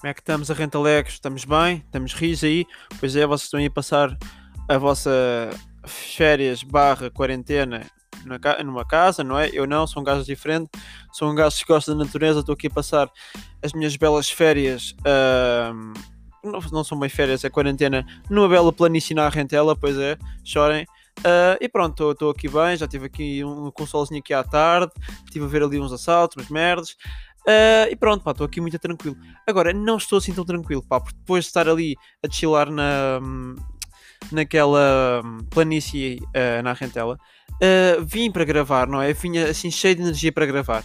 Como 0.00 0.10
é 0.10 0.14
que 0.14 0.20
estamos 0.20 0.48
a 0.48 0.54
Rentalegos? 0.54 1.14
Estamos 1.14 1.44
bem? 1.44 1.82
Estamos 1.84 2.14
rios 2.14 2.44
aí? 2.44 2.64
Pois 3.00 3.16
é, 3.16 3.26
vocês 3.26 3.46
estão 3.46 3.58
aí 3.58 3.66
a 3.66 3.70
passar 3.70 4.16
a 4.68 4.78
vossa 4.78 5.10
férias 5.84 6.62
barra 6.62 7.10
quarentena 7.10 7.84
numa 8.64 8.84
casa, 8.84 9.24
não 9.24 9.36
é? 9.36 9.50
Eu 9.52 9.66
não, 9.66 9.88
sou 9.88 10.00
um 10.00 10.04
gajo 10.04 10.22
diferente, 10.24 10.70
sou 11.12 11.28
um 11.28 11.34
gajo 11.34 11.56
que 11.56 11.64
gosta 11.64 11.92
da 11.92 12.04
natureza, 12.04 12.38
estou 12.38 12.52
aqui 12.52 12.68
a 12.68 12.70
passar 12.70 13.10
as 13.60 13.72
minhas 13.72 13.96
belas 13.96 14.30
férias, 14.30 14.94
não, 16.44 16.84
são 16.84 16.96
bem 16.96 17.08
férias, 17.08 17.42
é 17.42 17.50
quarentena, 17.50 18.06
numa 18.30 18.48
bela 18.48 18.72
planície 18.72 19.16
na 19.16 19.28
Rentela, 19.28 19.74
pois 19.74 19.98
é, 19.98 20.16
chorem. 20.44 20.86
Uh, 21.18 21.58
e 21.60 21.68
pronto, 21.68 22.12
estou 22.12 22.30
aqui 22.30 22.48
bem, 22.48 22.76
já 22.76 22.86
tive 22.86 23.06
aqui 23.06 23.44
um 23.44 23.72
consolezinho 23.72 24.20
aqui 24.20 24.32
à 24.32 24.44
tarde, 24.44 24.92
estive 25.24 25.44
a 25.44 25.48
ver 25.48 25.64
ali 25.64 25.80
uns 25.80 25.92
assaltos, 25.92 26.36
umas 26.36 26.48
merdas. 26.48 26.96
Uh, 27.48 27.88
e 27.90 27.96
pronto, 27.96 28.22
pá, 28.22 28.32
estou 28.32 28.44
aqui 28.44 28.60
muito 28.60 28.78
tranquilo. 28.78 29.16
Agora, 29.46 29.72
não 29.72 29.96
estou 29.96 30.18
assim 30.18 30.34
tão 30.34 30.44
tranquilo, 30.44 30.84
pá, 30.86 31.00
porque 31.00 31.16
depois 31.16 31.44
de 31.44 31.48
estar 31.48 31.66
ali 31.66 31.96
a 32.22 32.30
chilar 32.30 32.70
na, 32.70 33.20
naquela 34.30 35.22
planície 35.48 36.18
uh, 36.26 36.62
na 36.62 36.74
Rentela, 36.74 37.18
uh, 37.54 38.04
vim 38.04 38.30
para 38.30 38.44
gravar, 38.44 38.86
não 38.86 39.00
é? 39.00 39.14
Vinha 39.14 39.48
assim 39.48 39.70
cheio 39.70 39.96
de 39.96 40.02
energia 40.02 40.30
para 40.30 40.44
gravar. 40.44 40.84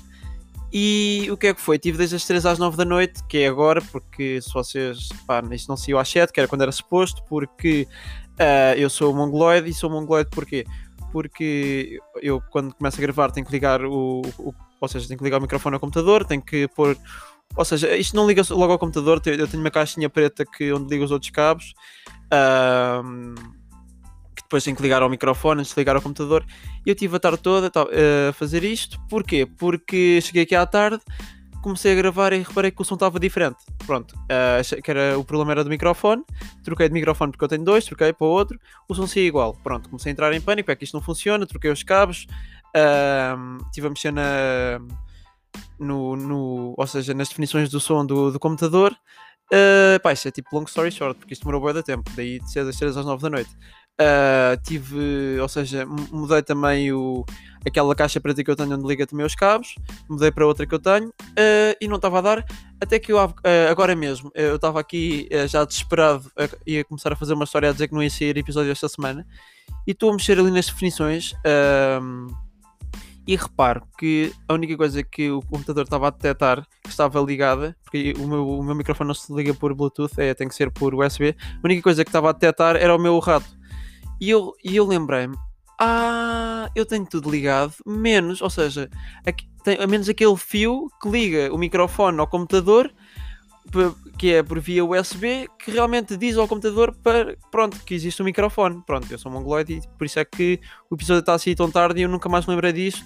E 0.72 1.28
o 1.30 1.38
que 1.38 1.48
é 1.48 1.54
que 1.54 1.62
foi? 1.62 1.78
Tive 1.78 1.98
desde 1.98 2.16
as 2.16 2.26
3 2.26 2.46
às 2.46 2.58
9 2.58 2.78
da 2.78 2.86
noite, 2.86 3.22
que 3.30 3.40
é 3.40 3.48
agora, 3.48 3.80
porque 3.92 4.42
se 4.42 4.52
vocês. 4.52 5.10
Pá, 5.28 5.44
isto 5.52 5.68
não 5.68 5.78
saiu 5.78 6.00
às 6.00 6.10
7, 6.10 6.32
que 6.32 6.40
era 6.40 6.48
quando 6.48 6.62
era 6.62 6.72
suposto, 6.72 7.22
porque 7.26 7.88
uh, 8.40 8.76
eu 8.76 8.90
sou 8.90 9.14
mongoloide 9.14 9.70
e 9.70 9.74
sou 9.74 9.90
mongoloide 9.90 10.30
porquê? 10.32 10.66
Porque 11.12 12.00
eu, 12.24 12.42
quando 12.50 12.74
começo 12.74 12.98
a 12.98 13.02
gravar, 13.02 13.32
tenho 13.32 13.46
que 13.46 13.52
ligar 13.52 13.86
o, 13.86 14.22
o. 14.40 14.54
Ou 14.84 14.88
seja, 14.90 15.08
tenho 15.08 15.18
que 15.18 15.24
ligar 15.24 15.38
o 15.38 15.42
microfone 15.42 15.76
ao 15.76 15.80
computador, 15.80 16.26
tenho 16.26 16.42
que 16.42 16.68
pôr. 16.68 16.98
Ou 17.56 17.64
seja, 17.64 17.96
isto 17.96 18.18
não 18.18 18.28
liga 18.28 18.42
logo 18.50 18.74
ao 18.74 18.78
computador, 18.78 19.22
eu 19.26 19.48
tenho 19.48 19.64
uma 19.64 19.72
caixinha 19.72 20.10
preta 20.10 20.44
que, 20.46 20.74
onde 20.74 20.90
liga 20.90 21.06
os 21.06 21.12
outros 21.12 21.32
cabos. 21.32 21.74
Uh, 22.26 23.34
depois 24.36 24.62
tenho 24.62 24.76
que 24.76 24.84
ligar 24.84 25.02
ao 25.02 25.10
microfone 25.10 25.62
antes 25.62 25.74
de 25.74 25.80
ligar 25.80 25.96
ao 25.96 26.02
computador. 26.02 26.46
E 26.86 26.90
eu 26.90 26.96
tive 26.96 27.16
a 27.16 27.20
tarde 27.20 27.38
toda 27.38 27.68
uh, 27.68 28.30
a 28.30 28.34
fazer 28.34 28.62
isto. 28.66 29.00
Porquê? 29.10 29.46
Porque 29.46 30.20
cheguei 30.20 30.44
aqui 30.44 30.54
à 30.54 30.66
tarde, 30.66 31.02
comecei 31.62 31.94
a 31.94 31.96
gravar 31.96 32.34
e 32.34 32.40
reparei 32.40 32.70
que 32.70 32.82
o 32.82 32.84
som 32.84 32.96
estava 32.96 33.18
diferente. 33.22 33.64
Pronto, 33.86 34.14
uh, 34.14 34.82
que 34.82 34.92
era, 34.92 35.18
o 35.18 35.24
problema 35.24 35.54
era 35.54 35.64
do 35.64 35.70
microfone. 35.70 36.24
Troquei 36.62 36.90
de 36.90 36.94
microfone 36.94 37.32
porque 37.32 37.46
eu 37.46 37.48
tenho 37.48 37.64
dois, 37.64 37.86
troquei 37.86 38.12
para 38.12 38.28
outro. 38.28 38.60
O 38.90 38.94
som 38.94 39.08
saía 39.08 39.28
igual. 39.28 39.58
Pronto, 39.64 39.88
comecei 39.88 40.10
a 40.10 40.12
entrar 40.12 40.34
em 40.34 40.42
pânico, 40.42 40.70
é 40.70 40.76
que 40.76 40.84
isto 40.84 40.94
não 40.94 41.02
funciona. 41.02 41.48
Troquei 41.48 41.72
os 41.72 41.84
cabos, 41.84 42.28
uh, 42.76 43.64
estive 43.66 43.88
a 43.88 43.90
mexer 43.90 44.12
na. 44.12 44.80
No, 45.80 46.16
no, 46.16 46.74
ou 46.78 46.88
seja, 46.88 47.14
nas 47.14 47.30
definições 47.30 47.70
do 47.70 47.80
som 47.80 48.06
do, 48.06 48.32
do 48.32 48.40
computador. 48.40 48.96
Uh, 49.52 50.00
pá, 50.02 50.14
isso 50.14 50.28
é 50.28 50.32
tipo 50.32 50.56
long 50.56 50.64
story 50.64 50.92
short, 50.92 51.20
porque 51.20 51.34
isto 51.34 51.44
demorou 51.44 51.64
bem 51.64 51.74
da 51.74 51.84
tempo, 51.84 52.10
daí 52.16 52.40
de 52.40 52.52
ser 52.52 52.66
das 52.66 52.76
3 52.78 52.98
às 52.98 53.06
9 53.06 53.22
da 53.22 53.30
noite. 53.30 53.52
Uh, 54.02 54.58
tive, 54.64 55.40
ou 55.40 55.48
seja, 55.48 55.86
mudei 55.86 56.42
também 56.42 56.92
o, 56.92 57.24
aquela 57.64 57.94
caixa 57.94 58.20
preta 58.20 58.44
que 58.44 58.50
eu 58.50 58.56
tenho 58.56 58.74
onde 58.74 58.88
liga 58.88 59.06
também 59.06 59.24
os 59.24 59.36
cabos, 59.36 59.76
mudei 60.10 60.32
para 60.32 60.48
outra 60.48 60.66
que 60.66 60.74
eu 60.74 60.80
tenho 60.80 61.10
uh, 61.10 61.78
e 61.80 61.88
não 61.88 61.98
estava 61.98 62.18
a 62.18 62.22
dar, 62.22 62.46
até 62.82 62.98
que 62.98 63.12
eu 63.12 63.24
uh, 63.24 63.34
agora 63.70 63.96
mesmo, 63.96 64.32
eu 64.34 64.56
estava 64.56 64.80
aqui 64.80 65.30
já 65.48 65.64
desesperado, 65.64 66.32
ia 66.66 66.84
começar 66.84 67.14
a 67.14 67.16
fazer 67.16 67.36
uma 67.36 67.44
história 67.44 67.70
a 67.70 67.72
dizer 67.72 67.88
que 67.88 67.94
não 67.94 68.02
ia 68.02 68.10
sair 68.10 68.36
episódio 68.36 68.72
esta 68.72 68.90
semana 68.90 69.28
e 69.86 69.92
estou 69.92 70.10
a 70.10 70.14
mexer 70.14 70.40
ali 70.40 70.50
nas 70.50 70.66
definições 70.66 71.36
e 73.26 73.36
reparo 73.36 73.88
que 73.98 74.34
a 74.48 74.54
única 74.54 74.76
coisa 74.76 75.02
que 75.04 75.32
o 75.32 75.42
computador 75.42 75.84
estava 75.84 76.08
a 76.08 76.10
detectar 76.10 76.66
que 76.84 76.90
estava 76.90 77.20
ligada, 77.22 77.76
porque 77.84 78.14
o 78.20 78.28
meu, 78.28 78.48
o 78.48 78.64
meu 78.64 78.76
microfone 78.76 79.08
não 79.08 79.16
se 79.16 79.34
liga 79.34 79.54
por 79.54 79.74
Bluetooth, 79.74 80.14
é, 80.18 80.34
tem 80.34 80.48
que 80.48 80.56
ser 80.56 80.72
por 80.72 80.94
USB, 80.94 81.36
a 81.40 81.66
única 81.66 81.82
coisa 81.82 82.04
que 82.04 82.10
estava 82.10 82.30
a 82.30 82.34
detectar 82.34 82.76
era 82.76 82.96
o 82.96 83.00
meu 83.00 83.18
rato. 83.20 83.48
E 84.20 84.30
eu, 84.30 84.54
e 84.64 84.76
eu 84.76 84.86
lembrei-me, 84.86 85.36
ah, 85.80 86.70
eu 86.76 86.86
tenho 86.86 87.06
tudo 87.06 87.30
ligado, 87.30 87.74
menos, 87.86 88.42
ou 88.42 88.50
seja, 88.50 88.90
aqui, 89.26 89.48
tem, 89.64 89.86
menos 89.88 90.10
aquele 90.10 90.36
fio 90.36 90.90
que 91.02 91.10
liga 91.10 91.54
o 91.54 91.58
microfone 91.58 92.20
ao 92.20 92.28
computador, 92.28 92.94
que 94.18 94.34
é 94.34 94.44
por 94.44 94.60
via 94.60 94.86
USB, 94.86 95.50
que 95.58 95.72
realmente 95.72 96.16
diz 96.16 96.38
ao 96.38 96.48
computador 96.48 96.96
para, 97.04 97.36
pronto, 97.52 97.80
que 97.84 97.94
existe 97.94 98.22
um 98.22 98.26
microfone. 98.26 98.82
Pronto, 98.86 99.12
eu 99.12 99.18
sou 99.18 99.32
mongoloide 99.32 99.74
e 99.74 99.88
por 99.98 100.06
isso 100.06 100.20
é 100.20 100.26
que 100.26 100.60
o 100.90 100.96
episódio 100.96 101.22
está 101.22 101.34
assim 101.34 101.56
tão 101.56 101.70
tarde 101.72 102.00
e 102.00 102.04
eu 102.04 102.10
nunca 102.10 102.30
mais 102.30 102.46
me 102.46 102.54
lembrei 102.54 102.72
disto. 102.72 103.06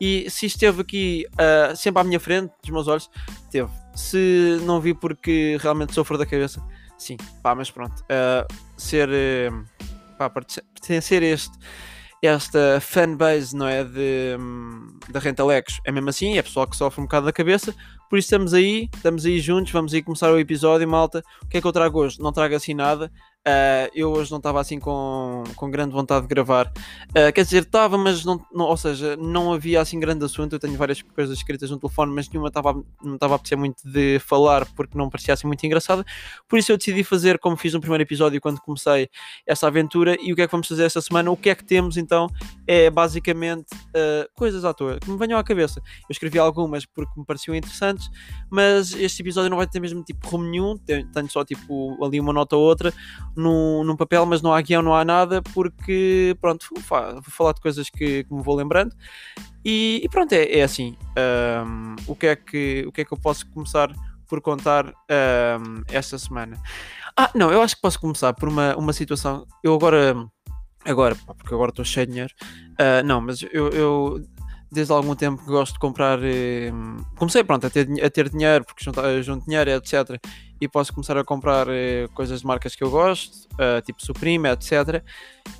E 0.00 0.28
se 0.30 0.46
esteve 0.46 0.82
aqui 0.82 1.26
uh, 1.32 1.76
sempre 1.76 2.00
à 2.00 2.04
minha 2.04 2.20
frente, 2.20 2.52
dos 2.62 2.70
meus 2.70 2.88
olhos, 2.88 3.10
teve. 3.50 3.70
Se 3.94 4.60
não 4.64 4.80
vi 4.80 4.92
porque 4.92 5.56
realmente 5.60 5.94
sofro 5.94 6.18
da 6.18 6.26
cabeça, 6.26 6.62
sim, 6.98 7.16
pá, 7.42 7.54
mas 7.54 7.70
pronto. 7.70 8.00
Uh, 8.02 8.46
ser. 8.76 9.08
Uh, 9.08 9.64
pá, 10.18 10.30
pertencer 10.30 11.22
a 11.22 11.26
este, 11.26 11.56
esta 12.22 12.80
fanbase, 12.80 13.54
não 13.54 13.66
é? 13.66 13.84
De, 13.84 14.36
hum, 14.38 14.98
da 15.10 15.20
Rentalex. 15.20 15.80
É 15.84 15.92
mesmo 15.92 16.08
assim, 16.10 16.38
é 16.38 16.42
pessoal 16.42 16.66
que 16.66 16.76
sofre 16.76 17.00
um 17.00 17.04
bocado 17.04 17.26
da 17.26 17.32
cabeça. 17.32 17.74
Por 18.08 18.18
isso 18.18 18.26
estamos 18.26 18.54
aí, 18.54 18.88
estamos 18.94 19.24
aí 19.24 19.40
juntos, 19.40 19.72
vamos 19.72 19.92
aí 19.92 20.02
começar 20.02 20.32
o 20.32 20.38
episódio, 20.38 20.88
malta. 20.88 21.22
O 21.42 21.48
que 21.48 21.58
é 21.58 21.60
que 21.60 21.66
eu 21.66 21.72
trago 21.72 21.98
hoje? 21.98 22.20
Não 22.20 22.32
trago 22.32 22.54
assim 22.54 22.74
nada. 22.74 23.10
Uh, 23.46 23.86
eu 23.94 24.10
hoje 24.10 24.28
não 24.28 24.38
estava 24.38 24.60
assim 24.60 24.80
com, 24.80 25.44
com 25.54 25.70
grande 25.70 25.92
vontade 25.92 26.22
de 26.22 26.26
gravar. 26.26 26.66
Uh, 27.10 27.32
quer 27.32 27.44
dizer, 27.44 27.62
estava, 27.62 27.96
mas 27.96 28.24
não, 28.24 28.44
não, 28.52 28.64
ou 28.64 28.76
seja, 28.76 29.16
não 29.16 29.52
havia 29.52 29.80
assim 29.80 30.00
grande 30.00 30.24
assunto. 30.24 30.54
Eu 30.54 30.58
tenho 30.58 30.76
várias 30.76 31.00
coisas 31.00 31.38
escritas 31.38 31.70
no 31.70 31.78
telefone, 31.78 32.12
mas 32.12 32.28
nenhuma 32.28 32.48
estava, 32.48 32.74
não 33.00 33.14
estava 33.14 33.34
a 33.34 33.36
apetecer 33.36 33.56
muito 33.56 33.88
de 33.88 34.18
falar 34.18 34.66
porque 34.74 34.98
não 34.98 35.08
parecia 35.08 35.32
assim 35.32 35.46
muito 35.46 35.64
engraçada. 35.64 36.04
Por 36.48 36.58
isso 36.58 36.72
eu 36.72 36.76
decidi 36.76 37.04
fazer 37.04 37.38
como 37.38 37.56
fiz 37.56 37.72
no 37.72 37.80
primeiro 37.80 38.02
episódio 38.02 38.40
quando 38.40 38.60
comecei 38.60 39.08
essa 39.46 39.68
aventura. 39.68 40.16
E 40.20 40.32
o 40.32 40.34
que 40.34 40.42
é 40.42 40.46
que 40.48 40.50
vamos 40.50 40.66
fazer 40.66 40.82
esta 40.82 41.00
semana? 41.00 41.30
O 41.30 41.36
que 41.36 41.48
é 41.48 41.54
que 41.54 41.64
temos 41.64 41.96
então? 41.96 42.26
É 42.66 42.90
basicamente 42.90 43.72
uh, 43.72 44.28
coisas 44.34 44.64
à 44.64 44.74
toa 44.74 44.98
que 44.98 45.08
me 45.08 45.16
venham 45.16 45.38
à 45.38 45.44
cabeça. 45.44 45.78
Eu 45.78 46.10
escrevi 46.10 46.36
algumas 46.40 46.84
porque 46.84 47.12
me 47.16 47.24
pareciam 47.24 47.54
interessantes, 47.54 47.95
mas 48.50 48.92
este 48.92 49.22
episódio 49.22 49.50
não 49.50 49.56
vai 49.56 49.66
ter 49.66 49.80
mesmo 49.80 50.02
tipo 50.02 50.28
rumo 50.28 50.44
nenhum. 50.44 50.76
Tenho 50.78 51.30
só 51.30 51.44
tipo 51.44 52.02
ali 52.04 52.20
uma 52.20 52.32
nota 52.32 52.56
ou 52.56 52.62
outra 52.62 52.92
num, 53.36 53.84
num 53.84 53.96
papel, 53.96 54.24
mas 54.26 54.42
não 54.42 54.52
há 54.52 54.60
guião, 54.60 54.82
não 54.82 54.94
há 54.94 55.04
nada, 55.04 55.42
porque 55.54 56.36
pronto, 56.40 56.66
vou 56.74 57.22
falar 57.22 57.52
de 57.52 57.60
coisas 57.60 57.90
que, 57.90 58.24
que, 58.24 58.34
me 58.34 58.42
vou 58.42 58.54
lembrando. 58.54 58.94
E, 59.64 60.00
e 60.04 60.08
pronto, 60.08 60.32
é, 60.32 60.58
é 60.58 60.62
assim. 60.62 60.96
Um, 61.66 61.96
o, 62.06 62.14
que 62.14 62.26
é 62.26 62.36
que, 62.36 62.84
o 62.86 62.92
que 62.92 63.00
é 63.00 63.04
que 63.04 63.12
eu 63.12 63.18
posso 63.18 63.46
começar 63.50 63.92
por 64.28 64.40
contar 64.40 64.86
um, 64.88 65.82
esta 65.88 66.18
semana? 66.18 66.56
Ah, 67.16 67.30
não, 67.34 67.50
eu 67.50 67.62
acho 67.62 67.76
que 67.76 67.82
posso 67.82 67.98
começar 67.98 68.32
por 68.34 68.48
uma, 68.48 68.76
uma 68.76 68.92
situação. 68.92 69.46
Eu 69.62 69.74
agora, 69.74 70.14
agora, 70.84 71.16
porque 71.36 71.54
agora 71.54 71.70
estou 71.70 71.84
cheio 71.84 72.06
de 72.06 72.12
dinheiro. 72.12 72.34
Uh, 72.72 73.04
não, 73.04 73.20
mas 73.20 73.42
eu, 73.42 73.68
eu 73.70 74.22
desde 74.76 74.92
algum 74.92 75.14
tempo 75.14 75.42
que 75.42 75.50
gosto 75.50 75.72
de 75.72 75.78
comprar. 75.78 76.18
Eh, 76.22 76.70
comecei 77.16 77.42
pronto, 77.42 77.66
a, 77.66 77.70
ter, 77.70 77.88
a 78.04 78.10
ter 78.10 78.28
dinheiro, 78.28 78.64
porque 78.64 78.84
junto, 78.84 79.00
junto 79.22 79.46
dinheiro, 79.46 79.70
etc. 79.70 80.20
E 80.60 80.68
posso 80.68 80.92
começar 80.92 81.16
a 81.16 81.24
comprar 81.24 81.66
eh, 81.68 82.06
coisas 82.14 82.40
de 82.40 82.46
marcas 82.46 82.76
que 82.76 82.84
eu 82.84 82.90
gosto, 82.90 83.48
uh, 83.54 83.80
tipo 83.84 84.04
Supreme, 84.04 84.48
etc. 84.50 85.02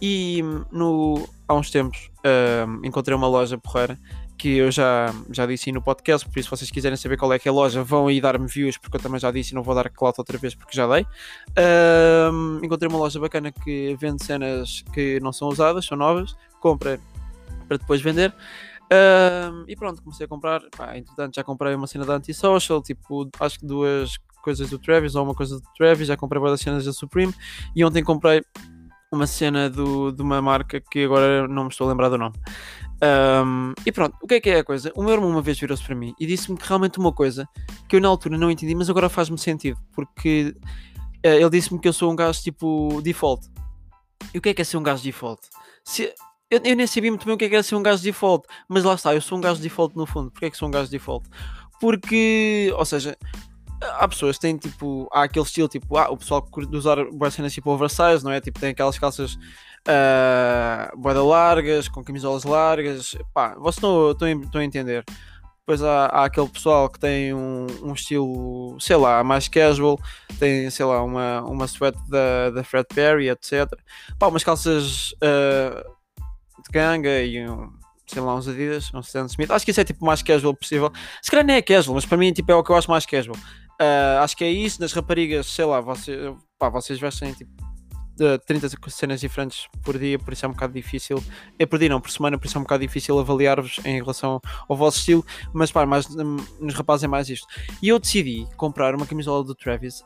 E 0.01 0.43
no, 0.71 1.27
há 1.49 1.55
uns 1.55 1.71
tempos 1.71 2.11
uh, 2.19 2.87
encontrei 2.87 3.17
uma 3.17 3.27
loja 3.27 3.59
porreira 3.59 3.99
que 4.39 4.59
eu 4.59 4.71
já, 4.71 5.15
já 5.31 5.47
disse 5.47 5.73
no 5.73 5.81
podcast, 5.81 6.29
por 6.29 6.39
isso 6.39 6.49
se 6.49 6.51
vocês 6.51 6.71
quiserem 6.71 6.97
saber 6.99 7.17
qual 7.17 7.33
é 7.33 7.39
que 7.39 7.49
é 7.49 7.51
a 7.51 7.55
loja, 7.55 7.83
vão 7.83 8.07
aí 8.07 8.21
dar-me 8.21 8.47
views, 8.47 8.77
porque 8.77 8.99
eu 8.99 9.01
também 9.01 9.19
já 9.19 9.31
disse 9.31 9.53
e 9.53 9.55
não 9.55 9.63
vou 9.63 9.75
dar 9.75 9.89
clout 9.89 10.21
outra 10.21 10.37
vez 10.37 10.55
porque 10.55 10.77
já 10.77 10.87
dei. 10.87 11.07
Uh, 11.53 12.63
encontrei 12.63 12.87
uma 12.87 12.99
loja 12.99 13.19
bacana 13.19 13.51
que 13.51 13.97
vende 13.99 14.23
cenas 14.23 14.85
que 14.93 15.19
não 15.21 15.33
são 15.33 15.49
usadas, 15.49 15.87
são 15.87 15.97
novas, 15.97 16.37
compra 16.61 17.01
para 17.67 17.79
depois 17.79 18.01
vender. 18.01 18.35
Um, 18.93 19.65
e 19.67 19.75
pronto, 19.75 20.03
comecei 20.03 20.27
a 20.27 20.29
comprar. 20.29 20.63
Pá, 20.77 20.97
entretanto, 20.97 21.35
já 21.35 21.45
comprei 21.45 21.75
uma 21.75 21.87
cena 21.87 22.05
da 22.05 22.15
Antisocial, 22.15 22.83
tipo, 22.83 23.29
acho 23.41 23.59
que 23.59 23.67
duas 23.67 24.17
coisas 24.43 24.71
do 24.71 24.79
Travis 24.79 25.15
ou 25.15 25.25
uma 25.25 25.35
coisa 25.35 25.59
do 25.59 25.67
Travis. 25.77 26.09
Já 26.09 26.17
comprei 26.17 26.41
várias 26.41 26.61
cenas 26.61 26.85
da 26.85 26.93
Supreme. 26.93 27.35
E 27.75 27.85
ontem 27.85 28.03
comprei 28.03 28.43
uma 29.13 29.27
cena 29.27 29.71
do, 29.71 30.13
de 30.13 30.23
uma 30.23 30.41
marca 30.43 30.81
que 30.81 31.05
agora 31.05 31.47
não 31.49 31.65
me 31.65 31.71
estou 31.71 31.87
a 31.87 31.91
lembrar 31.91 32.09
do 32.09 32.19
nome. 32.19 32.35
Um, 33.03 33.75
e 33.85 33.93
pronto, 33.93 34.17
o 34.23 34.27
que 34.27 34.35
é 34.35 34.41
que 34.41 34.51
é 34.51 34.59
a 34.61 34.65
coisa? 34.65 34.91
O 34.95 35.03
meu 35.03 35.13
irmão 35.13 35.29
uma 35.29 35.43
vez 35.43 35.59
virou-se 35.59 35.85
para 35.85 35.95
mim 35.95 36.15
e 36.19 36.27
disse-me 36.27 36.57
que 36.57 36.67
realmente 36.67 36.99
uma 36.99 37.13
coisa 37.13 37.47
que 37.89 37.97
eu 37.97 38.01
na 38.01 38.09
altura 38.09 38.39
não 38.39 38.51
entendi, 38.51 38.75
mas 38.75 38.89
agora 38.89 39.09
faz-me 39.09 39.39
sentido, 39.39 39.79
porque 39.93 40.55
uh, 41.25 41.29
ele 41.29 41.51
disse-me 41.51 41.79
que 41.79 41.89
eu 41.89 41.93
sou 41.93 42.11
um 42.11 42.17
gajo 42.17 42.41
tipo 42.41 43.01
default. 43.03 43.49
E 44.33 44.39
o 44.39 44.43
que 44.43 44.49
é 44.49 44.55
que 44.55 44.63
é 44.63 44.65
ser 44.65 44.77
um 44.79 44.83
gajo 44.83 45.03
default? 45.03 45.41
Se, 45.85 46.13
eu, 46.51 46.61
eu, 46.65 46.77
nem 46.77 46.87
sabia 46.87 47.11
muito 47.11 47.27
bem 47.27 47.35
o 47.35 47.39
que 47.39 47.45
é 47.45 47.49
que 47.49 47.55
era 47.55 47.63
ser 47.63 47.75
um 47.75 47.83
gajo 47.83 48.03
default, 48.03 48.47
mas 48.69 48.85
lá 48.85 48.95
está, 48.95 49.15
eu 49.15 49.21
sou 49.21 49.39
um 49.39 49.41
gajo 49.41 49.61
default 49.61 49.97
no 49.97 50.07
fundo. 50.07 50.31
Porquê 50.31 50.47
é 50.47 50.51
que 50.51 50.57
sou 50.57 50.69
um 50.69 50.71
gajo 50.71 50.91
default? 50.91 51.29
Porque, 51.81 52.73
ou 52.77 52.85
seja, 52.85 53.17
há 53.81 54.09
pessoas 54.09 54.37
que 54.37 54.43
têm 54.43 54.57
tipo, 54.57 55.09
há 55.13 55.25
aquele 55.25 55.45
estilo 55.45 55.69
tipo, 55.69 55.97
ah, 55.97 56.11
o 56.11 56.17
pessoal 56.17 56.43
que 56.43 56.51
curte 56.51 56.75
usar 56.75 57.05
boas 57.11 57.35
cenas 57.35 57.53
tipo 57.53 57.71
oversize, 57.71 58.25
não 58.25 58.31
é? 58.31 58.41
Tipo, 58.41 58.61
tem 58.61 58.71
aquelas 58.71 58.99
calças 58.99 59.35
uh, 59.35 60.97
boeda 60.97 61.23
largas, 61.23 61.89
com 61.89 62.03
camisolas 62.05 62.45
largas, 62.45 63.17
pá, 63.35 63.55
vocês 63.55 63.77
estão, 63.77 64.11
estão 64.13 64.61
a 64.61 64.65
entender. 64.65 65.05
Depois 65.61 65.83
há, 65.83 66.07
há 66.07 66.25
aquele 66.27 66.49
pessoal 66.49 66.89
que 66.89 67.01
tem 67.01 67.35
um, 67.35 67.67
um, 67.83 67.93
estilo, 67.93 68.77
sei 68.79 68.95
lá, 68.95 69.25
mais 69.25 69.49
casual, 69.49 69.99
tem, 70.39 70.71
sei 70.71 70.87
lá, 70.87 71.03
uma, 71.03 71.43
uma 71.43 71.67
sweat 71.67 71.99
da, 72.09 72.51
da 72.51 72.63
Fred 72.63 72.87
Perry, 72.95 73.29
etc. 73.29 73.69
Pá, 74.17 74.29
umas 74.29 74.45
calças 74.45 75.11
uh, 75.15 75.96
de 76.67 76.73
ganga 76.73 77.23
e 77.23 77.49
um, 77.49 77.71
sei 78.07 78.23
lá, 78.23 78.35
uns 78.35 78.49
Adidas, 78.49 78.93
um 78.95 79.01
Stan 79.01 79.27
Smith. 79.27 79.51
Acho 79.51 79.65
que 79.65 79.71
isso 79.71 79.81
é 79.81 79.85
tipo 79.85 80.05
mais 80.05 80.23
casual 80.23 80.55
possível. 80.55 80.93
Se 81.23 81.31
calhar 81.31 81.45
nem 81.45 81.57
é 81.57 81.63
casual, 81.63 81.95
mas 81.95 82.07
para 82.07 82.19
mim 82.19 82.33
tipo, 82.33 82.51
é 82.51 82.55
o 82.55 82.63
que 82.63 82.71
eu 82.71 82.77
acho 82.77 82.91
mais 82.91 83.07
casual. 83.07 83.37
Uh, 83.81 84.23
acho 84.23 84.37
que 84.37 84.45
é 84.45 84.51
isso. 84.51 84.81
Nas 84.81 84.93
raparigas, 84.93 85.47
sei 85.47 85.65
lá, 85.65 85.81
vocês, 85.81 86.35
pá, 86.59 86.69
vocês 86.69 86.99
vestem 86.99 87.33
tipo 87.33 87.51
de 88.17 88.39
30 88.39 88.69
cenas 88.89 89.21
diferentes 89.21 89.69
por 89.85 89.99
dia, 89.99 90.19
por 90.19 90.33
isso 90.33 90.47
é 90.47 90.49
um 90.49 90.53
bocado 90.53 90.73
difícil. 90.73 91.23
É 91.59 91.67
por 91.67 91.79
dia, 91.79 91.89
não, 91.89 92.01
por 92.01 92.11
semana, 92.11 92.39
por 92.39 92.47
isso 92.47 92.57
é 92.57 92.61
um 92.61 92.63
bocado 92.63 92.81
difícil 92.81 93.19
avaliar-vos 93.19 93.79
em 93.85 94.01
relação 94.01 94.41
ao 94.69 94.77
vosso 94.77 94.99
estilo. 94.99 95.25
Mas 95.53 95.71
pá, 95.71 95.85
mais, 95.85 96.09
hum, 96.17 96.37
nos 96.61 96.75
rapazes 96.75 97.05
é 97.05 97.09
mais 97.09 97.29
isto. 97.29 97.47
E 97.83 97.89
eu 97.89 97.99
decidi 97.99 98.47
comprar 98.57 98.95
uma 98.95 99.07
camisola 99.07 99.45
do 99.45 99.55
Travis. 99.55 100.03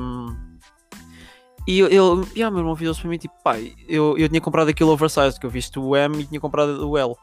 Um, 0.00 0.47
e 1.68 1.80
ele, 1.82 2.24
yeah, 2.34 2.50
meu 2.50 2.60
irmão 2.60 2.74
virou-se 2.74 2.98
para 2.98 3.10
mim 3.10 3.18
tipo, 3.18 3.34
pai, 3.44 3.74
eu, 3.86 4.16
eu 4.16 4.26
tinha 4.26 4.40
comprado 4.40 4.70
aquilo 4.70 4.90
oversized, 4.90 5.38
que 5.38 5.44
eu 5.44 5.50
visto 5.50 5.82
o 5.82 5.94
M 5.94 6.18
e 6.18 6.24
tinha 6.24 6.40
comprado 6.40 6.88
o 6.88 6.96
L. 6.96 7.14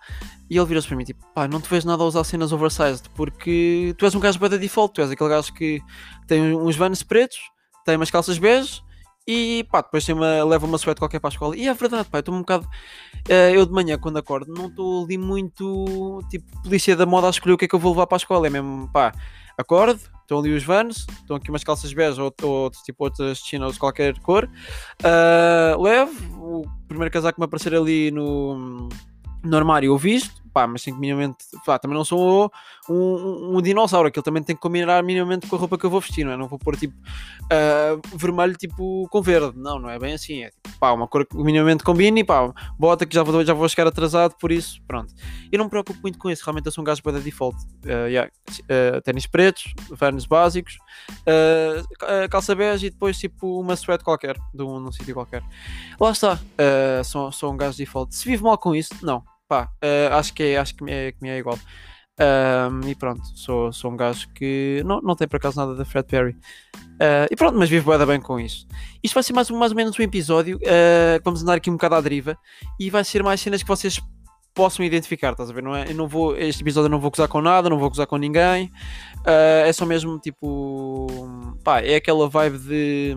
E 0.48 0.56
ele 0.56 0.66
virou-se 0.68 0.88
para 0.88 0.96
mim 0.96 1.04
tipo, 1.04 1.26
pai, 1.34 1.48
não 1.48 1.60
te 1.60 1.68
vês 1.68 1.84
nada 1.84 2.04
a 2.04 2.06
usar 2.06 2.24
cenas 2.24 2.52
oversized, 2.52 3.10
porque 3.16 3.96
tu 3.98 4.06
és 4.06 4.14
um 4.14 4.20
gajo 4.20 4.38
bem 4.38 4.48
da 4.48 4.58
default, 4.58 4.94
tu 4.94 5.02
és 5.02 5.10
aquele 5.10 5.30
gajo 5.32 5.52
que 5.52 5.82
tem 6.28 6.56
uns 6.56 6.76
vans 6.76 7.02
pretos, 7.02 7.40
tem 7.84 7.96
umas 7.96 8.12
calças 8.12 8.38
bege 8.38 8.84
e 9.28 9.66
pá, 9.72 9.82
depois 9.82 10.06
tem 10.06 10.14
uma, 10.14 10.44
leva 10.44 10.68
uma 10.68 10.78
suéte 10.78 11.00
qualquer 11.00 11.20
para 11.20 11.30
a 11.30 11.34
escola. 11.34 11.58
E 11.58 11.68
é 11.68 11.74
verdade, 11.74 12.08
pá, 12.08 12.20
estou 12.20 12.36
um 12.36 12.42
bocado. 12.42 12.68
Uh, 13.28 13.50
eu 13.52 13.66
de 13.66 13.72
manhã, 13.72 13.98
quando 13.98 14.18
acordo, 14.18 14.54
não 14.54 14.68
estou 14.68 15.06
ali 15.06 15.18
muito 15.18 16.22
tipo 16.30 16.46
polícia 16.62 16.96
da 16.96 17.08
moda 17.08 17.26
a 17.26 17.32
escolher 17.32 17.54
o 17.54 17.58
que 17.58 17.66
é 17.66 17.68
que 17.68 17.74
eu 17.74 17.80
vou 17.80 17.94
levar 17.94 18.06
para 18.06 18.18
a 18.18 18.22
escola. 18.22 18.46
É 18.46 18.50
mesmo, 18.52 18.88
pá, 18.94 19.12
acordo, 19.58 20.00
estão 20.26 20.40
ali 20.40 20.54
os 20.54 20.64
vans, 20.64 21.06
estão 21.22 21.38
aqui 21.38 21.50
umas 21.50 21.64
calças 21.64 21.94
bege 21.94 22.20
ou, 22.20 22.34
ou 22.42 22.72
tipo 22.84 23.04
outras 23.04 23.38
chinos 23.38 23.78
qualquer 23.78 24.18
cor. 24.20 24.50
Uh, 25.02 25.82
levo 25.82 26.62
o 26.62 26.88
primeiro 26.88 27.12
casaco 27.12 27.36
que 27.36 27.40
me 27.40 27.46
aparecer 27.46 27.74
ali 27.74 28.12
no, 28.12 28.90
no 29.44 29.58
armário, 29.58 29.88
eu 29.88 29.98
visto 29.98 30.45
pá, 30.56 30.66
mas 30.66 30.82
tenho 30.84 30.96
que 30.96 31.02
minimamente, 31.02 31.44
pá, 31.66 31.78
também 31.78 31.98
não 31.98 32.06
sou 32.06 32.50
um, 32.90 32.94
um, 32.94 33.58
um, 33.58 33.62
dinossauro, 33.62 34.08
aquilo 34.08 34.24
também 34.24 34.42
tem 34.42 34.56
que 34.56 34.62
combinar 34.62 35.04
minimamente 35.04 35.48
com 35.48 35.58
a 35.58 35.60
roupa 35.60 35.78
que 35.78 35.86
eu 35.86 35.90
vou 35.90 36.00
vestir, 36.00 36.24
não 36.24 36.32
é? 36.32 36.38
Não 36.38 36.48
vou 36.48 36.58
pôr 36.58 36.78
tipo 36.78 36.96
uh, 36.96 38.18
vermelho 38.18 38.54
tipo 38.54 39.06
com 39.12 39.22
verde, 39.22 39.60
não, 39.60 39.78
não 39.78 39.90
é 39.90 40.00
bem 40.00 40.14
assim, 40.14 40.44
é 40.44 40.52
tipo, 40.52 40.80
pá, 40.80 40.94
uma 40.94 41.10
cor 41.10 41.26
que 41.26 41.36
minimamente 41.36 41.84
combine 41.84 42.22
e 42.22 42.24
pá, 42.24 42.54
bota 42.80 43.06
que 43.06 43.14
já 43.14 43.22
vou, 43.22 43.44
já 43.44 43.54
vou 43.54 43.68
chegar 43.68 43.86
atrasado, 43.86 44.36
por 44.40 44.50
isso, 44.50 44.82
pronto. 44.88 45.14
Eu 45.52 45.58
não 45.58 45.66
me 45.66 45.70
preocupo 45.70 46.00
muito 46.02 46.18
com 46.18 46.30
isso, 46.30 46.46
realmente 46.46 46.68
eu 46.68 46.72
sou 46.72 46.82
um 46.84 46.86
gajo 46.86 47.04
para 47.04 47.20
default, 47.20 47.58
uh, 47.58 48.08
yeah, 48.08 48.32
uh, 48.62 49.02
ténis 49.02 49.28
pretos, 49.28 49.74
vernos 49.92 50.26
básicos, 50.26 50.78
uh, 51.28 52.30
calça 52.30 52.56
bege 52.56 52.88
e 52.88 52.90
depois 52.92 53.18
tipo 53.18 53.60
uma 53.60 53.76
sweat 53.76 54.06
qualquer, 54.06 54.38
de 54.54 54.64
um, 54.64 54.80
num 54.80 54.92
sítio 54.94 55.14
qualquer. 55.14 55.44
Lá 56.00 56.12
está, 56.12 56.40
sou, 57.04 57.30
sou 57.34 57.52
um 57.52 57.58
gajo 57.58 57.78
default. 57.78 58.16
Se 58.16 58.26
vivo 58.26 58.46
mal 58.46 58.58
com 58.58 58.74
isso, 58.74 58.94
não 59.02 59.35
pá, 59.48 59.70
uh, 59.84 60.14
acho 60.14 60.34
que 60.34 60.44
é, 60.44 60.58
acho 60.58 60.76
que 60.76 60.84
me 60.84 60.92
é, 60.92 61.12
que 61.12 61.18
me 61.22 61.30
é 61.30 61.38
igual. 61.38 61.60
Um, 62.18 62.88
e 62.88 62.96
pronto, 62.96 63.22
sou, 63.36 63.74
sou 63.74 63.92
um 63.92 63.98
gajo 63.98 64.30
que 64.34 64.82
não, 64.86 65.02
não 65.02 65.16
tem 65.16 65.28
por 65.28 65.36
acaso 65.36 65.60
nada 65.60 65.76
da 65.76 65.84
Fred 65.84 66.08
Perry. 66.08 66.32
Uh, 66.96 67.28
e 67.30 67.36
pronto, 67.36 67.58
mas 67.58 67.70
vivo 67.70 67.96
bem, 67.98 68.08
bem 68.08 68.22
com 68.22 68.40
isso. 68.40 68.66
Isto 69.04 69.14
vai 69.14 69.24
ser 69.24 69.34
mais, 69.34 69.50
mais 69.50 69.72
ou 69.72 69.76
menos 69.76 70.00
um 70.00 70.02
episódio. 70.02 70.58
Uh, 70.58 71.20
vamos 71.24 71.44
andar 71.44 71.56
aqui 71.56 71.70
um 71.70 71.74
bocado 71.74 71.96
à 71.96 72.02
deriva 72.02 72.38
e 72.80 72.90
vai 72.90 73.04
ser 73.04 73.22
mais 73.22 73.42
cenas 73.42 73.62
que 73.62 73.68
vocês 73.68 74.00
possam 74.54 74.86
identificar, 74.86 75.32
estás 75.32 75.50
a 75.50 75.54
ver? 75.54 75.62
Não 75.62 75.76
é? 75.76 75.92
Eu 75.92 75.96
não 75.96 76.08
vou, 76.08 76.38
este 76.38 76.64
episódio 76.64 76.88
eu 76.88 76.92
não 76.92 77.02
vou 77.02 77.12
gozar 77.12 77.28
com 77.28 77.42
nada, 77.42 77.70
não 77.70 77.78
vou 77.78 77.90
gozar 77.90 78.08
com 78.08 78.16
ninguém. 78.16 78.72
Uh, 79.18 79.66
é 79.66 79.74
só 79.74 79.86
mesmo 79.86 80.18
tipo. 80.18 81.08
Pá, 81.64 81.82
é 81.82 81.96
aquela 81.96 82.30
vibe 82.30 82.58
de 82.60 83.16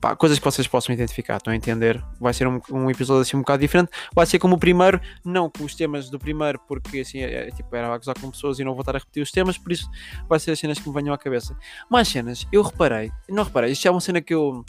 pá, 0.00 0.16
coisas 0.16 0.38
que 0.38 0.44
vocês 0.44 0.66
possam 0.66 0.94
identificar, 0.94 1.36
estão 1.36 1.52
a 1.52 1.56
entender? 1.56 2.02
Vai 2.20 2.32
ser 2.32 2.46
um, 2.46 2.60
um, 2.70 2.90
episódio 2.90 3.22
assim 3.22 3.36
um 3.36 3.40
bocado 3.40 3.60
diferente. 3.60 3.90
Vai 4.14 4.26
ser 4.26 4.38
como 4.38 4.56
o 4.56 4.58
primeiro, 4.58 5.00
não 5.24 5.50
com 5.50 5.64
os 5.64 5.74
temas 5.74 6.10
do 6.10 6.18
primeiro, 6.18 6.60
porque 6.66 7.00
assim 7.00 7.18
é, 7.18 7.48
é, 7.48 7.50
tipo, 7.50 7.74
era 7.74 7.92
a 7.92 7.98
gozar 7.98 8.18
com 8.18 8.30
pessoas 8.30 8.58
e 8.58 8.64
não 8.64 8.72
vou 8.72 8.80
estar 8.80 8.96
a 8.96 8.98
repetir 8.98 9.22
os 9.22 9.30
temas, 9.30 9.58
por 9.58 9.72
isso 9.72 9.88
vai 10.28 10.38
ser 10.38 10.52
as 10.52 10.58
cenas 10.58 10.78
que 10.78 10.88
me 10.88 10.94
venham 10.94 11.14
à 11.14 11.18
cabeça. 11.18 11.56
Mais 11.90 12.08
cenas, 12.08 12.46
eu 12.52 12.62
reparei, 12.62 13.10
não 13.28 13.44
reparei, 13.44 13.72
isto 13.72 13.86
é 13.86 13.90
uma 13.90 14.00
cena 14.00 14.20
que 14.20 14.34
eu 14.34 14.64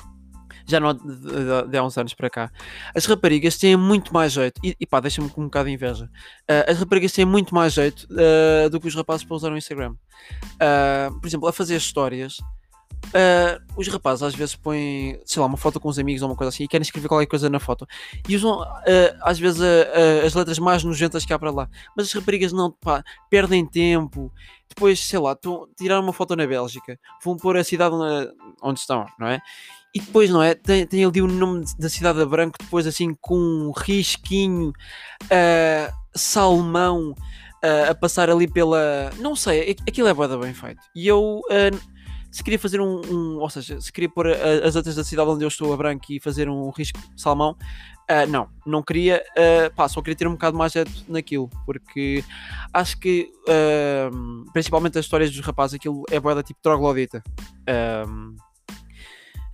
já 0.65 0.79
não 0.79 0.93
de, 0.93 1.01
de, 1.01 1.67
de, 1.69 1.77
há 1.77 1.83
uns 1.83 1.97
anos 1.97 2.13
para 2.13 2.29
cá. 2.29 2.51
As 2.93 3.05
raparigas 3.05 3.57
têm 3.57 3.75
muito 3.75 4.13
mais 4.13 4.31
jeito, 4.31 4.59
e, 4.63 4.75
e 4.79 4.85
pá, 4.85 4.99
deixa-me 4.99 5.29
com 5.29 5.41
um 5.41 5.45
bocado 5.45 5.67
de 5.67 5.73
inveja. 5.73 6.05
Uh, 6.49 6.71
as 6.71 6.77
raparigas 6.77 7.11
têm 7.11 7.25
muito 7.25 7.53
mais 7.53 7.73
jeito 7.73 8.07
uh, 8.11 8.69
do 8.69 8.79
que 8.79 8.87
os 8.87 8.95
rapazes 8.95 9.23
para 9.25 9.35
usar 9.35 9.51
o 9.51 9.57
Instagram. 9.57 9.93
Uh, 9.93 11.19
por 11.19 11.27
exemplo, 11.27 11.47
a 11.47 11.53
fazer 11.53 11.75
histórias 11.75 12.37
Uh, 13.07 13.57
os 13.75 13.87
rapazes 13.87 14.21
às 14.21 14.35
vezes 14.35 14.55
põem, 14.55 15.19
sei 15.25 15.39
lá, 15.41 15.47
uma 15.47 15.57
foto 15.57 15.79
com 15.79 15.89
os 15.89 15.97
amigos 15.97 16.21
ou 16.21 16.29
uma 16.29 16.35
coisa 16.35 16.49
assim 16.49 16.65
e 16.65 16.67
querem 16.67 16.83
escrever 16.83 17.07
qualquer 17.07 17.25
coisa 17.25 17.49
na 17.49 17.59
foto 17.59 17.87
e 18.27 18.35
usam 18.35 18.61
uh, 18.61 19.17
às 19.21 19.39
vezes 19.39 19.59
uh, 19.59 20.25
as 20.27 20.35
letras 20.35 20.59
mais 20.59 20.83
nojentas 20.83 21.25
que 21.25 21.33
há 21.33 21.39
para 21.39 21.49
lá, 21.49 21.67
mas 21.97 22.05
as 22.05 22.13
raparigas 22.13 22.53
não, 22.53 22.71
pá, 22.71 23.03
perdem 23.29 23.65
tempo. 23.65 24.31
Depois, 24.67 24.99
sei 24.99 25.17
lá, 25.17 25.35
tiraram 25.75 26.03
uma 26.03 26.13
foto 26.13 26.35
na 26.35 26.45
Bélgica, 26.45 26.99
vão 27.23 27.35
pôr 27.35 27.57
a 27.57 27.63
cidade 27.63 27.95
onde 28.61 28.79
estão, 28.79 29.07
não 29.17 29.25
é? 29.25 29.39
E 29.95 29.99
depois, 29.99 30.29
não 30.29 30.43
é? 30.43 30.53
Tem, 30.53 30.85
tem 30.85 31.03
ali 31.03 31.19
o 31.19 31.27
nome 31.27 31.65
da 31.79 31.89
cidade 31.89 32.21
a 32.21 32.25
branco, 32.27 32.59
depois 32.61 32.85
assim 32.85 33.15
com 33.19 33.35
um 33.35 33.71
risquinho, 33.75 34.71
salmão 36.13 37.15
a 37.89 37.95
passar 37.95 38.29
ali 38.29 38.47
pela. 38.47 39.09
Não 39.17 39.35
sei, 39.35 39.75
aquilo 39.87 40.07
é 40.07 40.13
boda 40.13 40.37
bem 40.37 40.53
feito. 40.53 40.81
E 40.95 41.07
eu 41.07 41.41
se 42.31 42.43
queria 42.43 42.59
fazer 42.59 42.79
um, 42.79 43.01
um, 43.05 43.37
ou 43.39 43.49
seja, 43.49 43.79
se 43.81 43.91
queria 43.91 44.09
pôr 44.09 44.27
as 44.27 44.75
letras 44.75 44.95
da 44.95 45.03
cidade 45.03 45.29
onde 45.29 45.43
eu 45.43 45.47
estou 45.47 45.73
a 45.73 45.77
branco 45.77 46.05
e 46.09 46.19
fazer 46.19 46.49
um 46.49 46.69
risco 46.69 46.99
salmão, 47.15 47.57
uh, 48.09 48.27
não, 48.27 48.49
não 48.65 48.83
queria, 48.83 49.23
uh, 49.37 49.73
pá, 49.75 49.87
só 49.87 50.01
queria 50.01 50.15
ter 50.15 50.27
um 50.27 50.33
bocado 50.33 50.57
mais 50.57 50.71
jeito 50.71 50.91
naquilo, 51.07 51.49
porque 51.65 52.23
acho 52.73 52.99
que 52.99 53.31
uh, 53.47 54.51
principalmente 54.51 54.97
as 54.97 55.05
histórias 55.05 55.31
dos 55.31 55.45
rapazes, 55.45 55.75
aquilo 55.75 56.03
é 56.09 56.19
boeda 56.19 56.43
tipo 56.43 56.59
troglodita. 56.61 57.23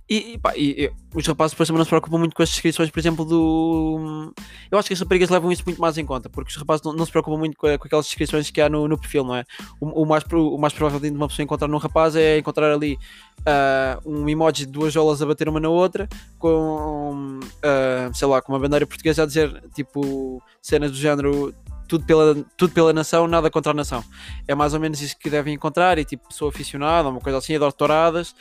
E, 0.08 0.38
pá, 0.38 0.52
e, 0.56 0.84
e, 0.84 0.92
os 1.12 1.26
rapazes 1.26 1.52
depois 1.52 1.66
também 1.66 1.78
não 1.78 1.84
se 1.84 1.88
preocupam 1.88 2.18
muito 2.18 2.34
com 2.34 2.42
as 2.42 2.48
descrições, 2.48 2.90
por 2.90 2.98
exemplo, 3.00 3.24
do. 3.24 4.32
Eu 4.70 4.78
acho 4.78 4.86
que 4.86 4.94
as 4.94 5.00
raparigas 5.00 5.30
levam 5.30 5.50
isso 5.50 5.64
muito 5.66 5.80
mais 5.80 5.98
em 5.98 6.06
conta, 6.06 6.30
porque 6.30 6.50
os 6.50 6.56
rapazes 6.56 6.84
não, 6.84 6.92
não 6.92 7.04
se 7.04 7.10
preocupam 7.10 7.36
muito 7.36 7.56
com, 7.56 7.66
com, 7.76 7.86
aquelas 7.86 8.06
descrições 8.06 8.48
que 8.48 8.60
há 8.60 8.68
no, 8.68 8.86
no 8.86 8.96
perfil, 8.96 9.24
não 9.24 9.34
é? 9.34 9.44
O, 9.80 10.02
o, 10.02 10.06
mais, 10.06 10.22
o 10.32 10.56
mais 10.58 10.72
provável 10.72 11.00
de 11.00 11.10
uma 11.10 11.26
pessoa 11.26 11.42
encontrar 11.42 11.66
num 11.66 11.78
rapaz 11.78 12.14
é 12.14 12.38
encontrar 12.38 12.72
ali 12.72 12.96
uh, 13.40 14.08
um 14.08 14.28
emoji 14.28 14.64
de 14.64 14.72
duas 14.72 14.92
jolas 14.92 15.20
a 15.20 15.26
bater 15.26 15.48
uma 15.48 15.58
na 15.58 15.68
outra, 15.68 16.08
com, 16.38 17.40
uh, 17.40 18.14
sei 18.14 18.28
lá, 18.28 18.40
com 18.40 18.52
uma 18.52 18.60
bandeira 18.60 18.86
portuguesa 18.86 19.24
a 19.24 19.26
dizer 19.26 19.60
tipo 19.74 20.40
cenas 20.62 20.92
do 20.92 20.96
género 20.96 21.52
tudo 21.86 22.04
pela, 22.04 22.34
tudo 22.56 22.72
pela 22.72 22.92
nação, 22.92 23.26
nada 23.26 23.50
contra 23.50 23.72
a 23.72 23.74
nação. 23.74 24.04
É 24.46 24.54
mais 24.54 24.74
ou 24.74 24.80
menos 24.80 25.00
isso 25.00 25.16
que 25.18 25.30
devem 25.30 25.54
encontrar. 25.54 25.98
E 25.98 26.04
tipo, 26.04 26.32
sou 26.32 26.48
aficionado, 26.48 27.08
uma 27.08 27.20
coisa 27.20 27.38
assim, 27.38 27.54
adoro 27.54 27.72
touradas. 27.72 28.34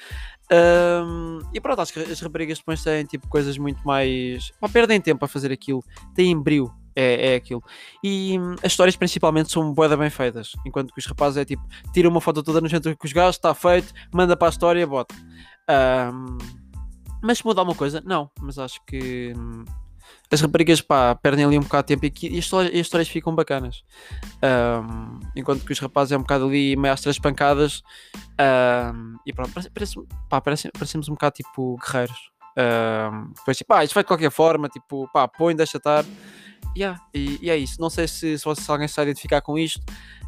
Um, 0.51 1.39
e 1.53 1.59
pronto, 1.59 1.81
acho 1.81 1.91
que 1.91 1.99
as 1.99 2.19
raparigas 2.19 2.59
depois 2.59 2.83
têm 2.83 3.05
tipo 3.05 3.27
coisas 3.27 3.57
muito 3.57 3.81
mais. 3.85 4.51
Pá, 4.59 4.69
perdem 4.69 5.01
tempo 5.01 5.25
a 5.25 5.27
fazer 5.27 5.51
aquilo, 5.51 5.83
têm 6.13 6.39
brilho, 6.39 6.71
é, 6.95 7.33
é 7.33 7.35
aquilo. 7.35 7.63
E 8.03 8.37
hum, 8.39 8.55
as 8.63 8.71
histórias 8.71 8.95
principalmente 8.95 9.51
são 9.51 9.73
boeda 9.73 9.97
bem 9.97 10.09
feitas, 10.09 10.51
enquanto 10.65 10.93
que 10.93 10.99
os 10.99 11.05
rapazes 11.05 11.37
é 11.37 11.45
tipo, 11.45 11.63
tira 11.93 12.07
uma 12.07 12.21
foto 12.21 12.43
toda 12.43 12.61
no 12.61 12.69
centro 12.69 12.95
com 12.95 13.07
os 13.07 13.13
gajos, 13.13 13.35
está 13.35 13.53
feito, 13.53 13.93
manda 14.13 14.37
para 14.37 14.47
a 14.47 14.51
história, 14.51 14.85
bota. 14.85 15.15
Um, 15.69 16.37
mas 17.23 17.39
se 17.39 17.45
mudar 17.45 17.63
uma 17.63 17.75
coisa, 17.75 18.01
não, 18.05 18.29
mas 18.39 18.59
acho 18.59 18.79
que. 18.85 19.33
Hum, 19.35 19.65
as 20.35 20.41
raparigas 20.41 20.81
pá, 20.81 21.15
perdem 21.15 21.45
ali 21.45 21.57
um 21.57 21.61
bocado 21.61 21.87
de 21.87 21.95
tempo 21.95 22.05
e, 22.05 22.07
aqui, 22.07 22.27
e 22.27 22.37
as, 22.37 22.45
histórias, 22.45 22.73
as 22.73 22.79
histórias 22.79 23.07
ficam 23.07 23.33
bacanas. 23.33 23.83
Um, 24.43 25.19
enquanto 25.35 25.65
que 25.65 25.71
os 25.71 25.79
rapazes 25.79 26.11
é 26.11 26.17
um 26.17 26.21
bocado 26.21 26.45
ali 26.45 26.75
meio 26.75 26.93
às 26.93 27.01
três 27.01 27.17
pancadas 27.17 27.81
um, 28.93 29.17
e 29.25 29.33
pronto, 29.33 29.51
parece, 29.51 29.69
parece, 29.71 29.95
pá, 30.29 30.41
parece, 30.41 30.71
parecemos 30.71 31.09
um 31.09 31.13
bocado 31.13 31.35
tipo 31.35 31.77
guerreiros. 31.77 32.31
Um, 32.57 33.33
depois 33.33 33.57
tipo, 33.57 33.73
ah, 33.73 33.83
isto 33.83 33.93
vai 33.93 34.03
de 34.03 34.07
qualquer 34.07 34.31
forma, 34.31 34.69
tipo, 34.69 35.09
pá, 35.11 35.27
põe, 35.27 35.55
deixa 35.55 35.77
estar. 35.77 36.05
Yeah, 36.77 36.99
e, 37.13 37.39
e 37.41 37.49
é 37.49 37.57
isso. 37.57 37.79
Não 37.79 37.89
sei 37.89 38.07
se, 38.07 38.37
se, 38.37 38.55
se 38.55 38.71
alguém 38.71 38.87
se 38.87 39.01
identificar 39.01 39.41
com 39.41 39.57
isto. 39.57 39.79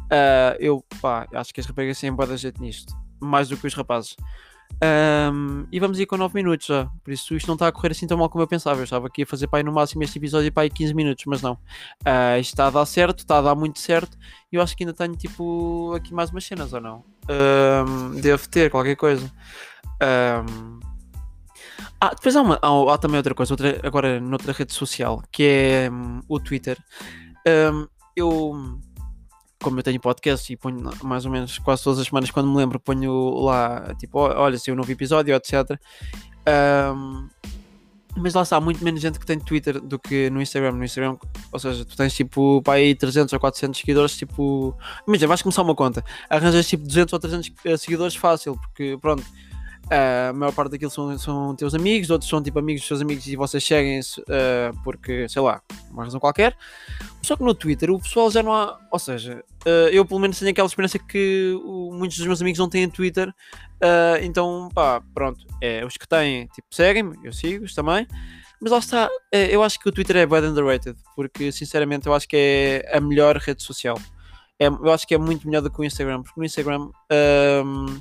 Uh, 0.04 0.56
eu 0.58 0.84
pá, 1.02 1.26
acho 1.34 1.52
que 1.52 1.60
as 1.60 1.66
raparigas 1.66 2.00
têm 2.00 2.12
boa 2.12 2.34
jeito 2.36 2.60
nisto, 2.62 2.94
mais 3.20 3.48
do 3.48 3.56
que 3.56 3.66
os 3.66 3.74
rapazes. 3.74 4.16
Um, 4.80 5.66
e 5.72 5.80
vamos 5.80 5.98
ir 5.98 6.06
com 6.06 6.16
9 6.16 6.34
minutos 6.34 6.66
já. 6.66 6.86
Por 7.02 7.12
isso 7.12 7.34
isto 7.34 7.46
não 7.48 7.54
está 7.54 7.66
a 7.66 7.72
correr 7.72 7.90
assim 7.90 8.06
tão 8.06 8.16
mal 8.16 8.28
como 8.28 8.42
eu 8.42 8.48
pensava. 8.48 8.80
Eu 8.80 8.84
estava 8.84 9.06
aqui 9.06 9.22
a 9.22 9.26
fazer 9.26 9.48
para 9.48 9.62
no 9.62 9.72
máximo 9.72 10.02
este 10.02 10.18
episódio 10.18 10.52
para 10.52 10.64
aí 10.64 10.70
15 10.70 10.94
minutos, 10.94 11.24
mas 11.26 11.42
não. 11.42 11.54
Uh, 11.54 12.38
isto 12.40 12.52
está 12.52 12.68
a 12.68 12.70
dar 12.70 12.86
certo, 12.86 13.20
está 13.20 13.38
a 13.38 13.42
dar 13.42 13.54
muito 13.54 13.78
certo. 13.78 14.16
E 14.52 14.56
eu 14.56 14.62
acho 14.62 14.76
que 14.76 14.84
ainda 14.84 14.94
tenho 14.94 15.16
tipo 15.16 15.92
aqui 15.94 16.14
mais 16.14 16.30
umas 16.30 16.44
cenas 16.44 16.72
ou 16.72 16.80
não. 16.80 17.04
Um, 17.28 18.20
devo 18.20 18.48
ter 18.48 18.70
qualquer 18.70 18.96
coisa. 18.96 19.30
Um, 20.00 20.78
ah, 22.00 22.10
depois 22.14 22.36
há, 22.36 22.42
uma, 22.42 22.58
há, 22.62 22.94
há, 22.94 22.98
também 22.98 23.16
outra 23.16 23.34
coisa, 23.34 23.52
outra, 23.52 23.80
agora 23.82 24.20
noutra 24.20 24.52
rede 24.52 24.72
social, 24.72 25.22
que 25.32 25.42
é 25.42 25.90
um, 25.90 26.20
o 26.28 26.38
Twitter. 26.38 26.78
eu 28.16 28.78
como 29.62 29.78
eu 29.78 29.82
tenho 29.82 30.00
podcast 30.00 30.52
e 30.52 30.56
ponho 30.56 30.90
mais 31.02 31.24
ou 31.24 31.30
menos 31.30 31.58
quase 31.58 31.82
todas 31.82 31.98
as 31.98 32.06
semanas, 32.06 32.30
quando 32.30 32.48
me 32.50 32.56
lembro, 32.56 32.78
ponho 32.78 33.40
lá, 33.40 33.94
tipo, 33.98 34.18
olha, 34.18 34.58
se 34.58 34.70
um 34.70 34.74
novo 34.74 34.90
episódio, 34.90 35.34
etc. 35.34 35.78
Um, 36.94 37.28
mas 38.16 38.34
lá 38.34 38.42
está, 38.42 38.60
muito 38.60 38.82
menos 38.82 39.00
gente 39.00 39.18
que 39.18 39.26
tem 39.26 39.38
Twitter 39.38 39.80
do 39.80 39.98
que 39.98 40.28
no 40.30 40.42
Instagram. 40.42 40.72
No 40.72 40.84
Instagram, 40.84 41.16
ou 41.52 41.58
seja, 41.58 41.84
tu 41.84 41.96
tens 41.96 42.14
tipo 42.14 42.60
para 42.62 42.74
aí 42.74 42.94
300 42.94 43.32
ou 43.32 43.40
400 43.40 43.78
seguidores. 43.78 44.16
Tipo, 44.16 44.76
imagina, 45.06 45.28
vais 45.28 45.42
começar 45.42 45.62
uma 45.62 45.74
conta, 45.74 46.04
arranjas 46.28 46.66
tipo 46.66 46.84
200 46.84 47.12
ou 47.12 47.18
300 47.18 47.52
eh, 47.64 47.76
seguidores 47.76 48.16
fácil, 48.16 48.56
porque 48.56 48.98
pronto, 49.00 49.24
a 49.90 50.32
maior 50.34 50.52
parte 50.52 50.72
daquilo 50.72 50.90
são, 50.90 51.16
são 51.18 51.56
teus 51.56 51.74
amigos, 51.74 52.10
outros 52.10 52.28
são 52.28 52.42
tipo 52.42 52.58
amigos 52.58 52.82
dos 52.82 52.88
seus 52.88 53.00
amigos 53.00 53.26
e 53.26 53.36
vocês 53.36 53.64
seguem-se 53.64 54.20
uh, 54.20 54.76
porque, 54.84 55.28
sei 55.28 55.40
lá, 55.40 55.62
uma 55.90 56.04
razão 56.04 56.20
qualquer. 56.20 56.56
Só 57.22 57.36
que 57.36 57.42
no 57.42 57.54
Twitter 57.54 57.90
o 57.90 57.98
pessoal 57.98 58.30
já 58.30 58.42
não 58.42 58.52
há. 58.52 58.78
Ou 58.92 58.98
seja, 58.98 59.42
uh, 59.66 59.88
eu 59.90 60.04
pelo 60.04 60.20
menos 60.20 60.38
tenho 60.38 60.50
aquela 60.50 60.66
experiência 60.66 61.00
que 61.00 61.58
o, 61.64 61.92
muitos 61.92 62.18
dos 62.18 62.26
meus 62.26 62.42
amigos 62.42 62.58
não 62.58 62.68
têm 62.68 62.88
Twitter. 62.88 63.28
Uh, 63.28 64.22
então, 64.22 64.68
pá, 64.74 65.00
pronto. 65.14 65.46
É, 65.62 65.84
os 65.84 65.96
que 65.96 66.06
têm, 66.06 66.46
tipo, 66.48 66.68
seguem-me, 66.70 67.16
eu 67.24 67.32
sigo-os 67.32 67.74
também. 67.74 68.06
Mas 68.60 68.72
lá 68.72 68.78
está, 68.78 69.08
eu 69.30 69.62
acho 69.62 69.78
que 69.78 69.88
o 69.88 69.92
Twitter 69.92 70.16
é 70.16 70.26
bad 70.26 70.44
underrated, 70.44 70.98
porque 71.14 71.52
sinceramente 71.52 72.08
eu 72.08 72.12
acho 72.12 72.26
que 72.26 72.36
é 72.36 72.96
a 72.96 73.00
melhor 73.00 73.36
rede 73.36 73.62
social. 73.62 73.96
É, 74.58 74.66
eu 74.66 74.92
acho 74.92 75.06
que 75.06 75.14
é 75.14 75.18
muito 75.18 75.46
melhor 75.46 75.62
do 75.62 75.70
que 75.70 75.80
o 75.80 75.84
Instagram, 75.84 76.22
porque 76.22 76.40
no 76.40 76.44
Instagram 76.44 76.90
um, 77.64 78.00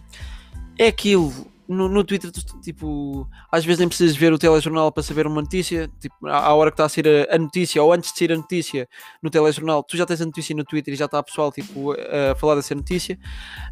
é 0.79 0.87
aquilo 0.87 1.31
no, 1.67 1.89
no 1.89 2.03
Twitter, 2.03 2.31
tipo, 2.61 3.27
às 3.51 3.65
vezes 3.65 3.79
nem 3.79 3.87
precisas 3.87 4.15
ver 4.15 4.31
o 4.31 4.37
telejornal 4.37 4.91
para 4.91 5.03
saber 5.03 5.27
uma 5.27 5.41
notícia. 5.41 5.89
Tipo, 5.99 6.27
à, 6.27 6.53
hora 6.53 6.71
que 6.71 6.75
está 6.75 6.85
a 6.85 6.89
sair 6.89 7.27
a, 7.29 7.35
a, 7.35 7.37
notícia, 7.37 7.83
ou 7.83 7.91
antes 7.91 8.11
de 8.11 8.19
sair 8.19 8.31
a 8.31 8.37
notícia 8.37 8.87
no 9.21 9.29
telejornal, 9.29 9.83
tu 9.83 9.97
já 9.97 10.05
tens 10.05 10.21
a 10.21 10.25
notícia 10.25 10.55
no 10.55 10.63
Twitter 10.63 10.93
e 10.93 10.97
já 10.97 11.05
está 11.05 11.19
a 11.19 11.23
pessoal 11.23 11.51
tipo, 11.51 11.91
a, 11.91 12.31
a 12.31 12.35
falar 12.35 12.55
dessa 12.55 12.73
notícia. 12.73 13.19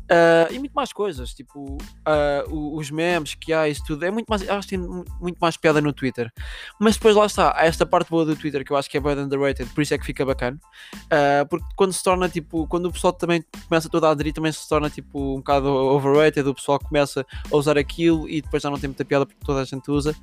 Uh, 0.04 0.54
e 0.54 0.60
muito 0.60 0.74
mais 0.74 0.92
coisas, 0.92 1.34
tipo, 1.34 1.78
uh, 1.78 2.78
os 2.78 2.92
memes 2.92 3.36
que 3.36 3.54
há, 3.54 3.70
isso 3.70 3.84
tudo. 3.86 4.04
É 4.04 4.12
muito 4.12 4.28
mais, 4.28 4.48
acho 4.48 4.68
que 4.68 4.78
tem 4.78 4.88
muito 5.20 5.38
mais 5.40 5.56
piada 5.56 5.82
no 5.82 5.94
Twitter. 5.94 6.32
Mas 6.80 6.96
depois 6.96 7.16
lá 7.16 7.26
está, 7.26 7.54
há 7.56 7.66
esta 7.66 7.86
parte 7.86 8.10
boa 8.10 8.26
do 8.26 8.36
Twitter 8.36 8.66
que 8.66 8.72
eu 8.72 8.78
acho 8.78 8.90
que 8.90 8.98
é 8.98 9.00
bem 9.00 9.18
underrated, 9.18 9.70
por 9.74 9.82
isso 9.82 9.94
é 9.94 9.98
que 9.98 10.06
fica 10.06 10.26
bacana. 10.26 10.60
Uh, 11.06 11.48
porque 11.50 11.66
quando 11.76 11.94
se 11.94 12.04
torna, 12.04 12.28
tipo, 12.28 12.68
quando 12.68 12.88
o 12.88 12.92
pessoal 12.92 13.14
também 13.14 13.44
começa 13.70 13.90
todo 13.90 14.06
a 14.06 14.10
aderir, 14.10 14.34
também 14.34 14.52
se 14.52 14.68
torna, 14.68 14.90
tipo, 14.90 15.36
um 15.36 15.38
bocado 15.38 15.70
overrated, 15.70 16.48
o 16.48 16.54
pessoal 16.54 16.80
começa 16.80 17.26
a 17.52 17.56
usar 17.56 17.78
aquilo 17.86 18.28
e 18.30 18.42
depois 18.42 18.64
já 18.64 18.70
não 18.70 18.78
tem 18.78 18.88
muita 18.88 19.06
piada 19.06 19.26
porque 19.26 19.46
toda 19.46 19.62
a 19.62 19.66
gente 19.66 19.90
usa. 19.90 20.16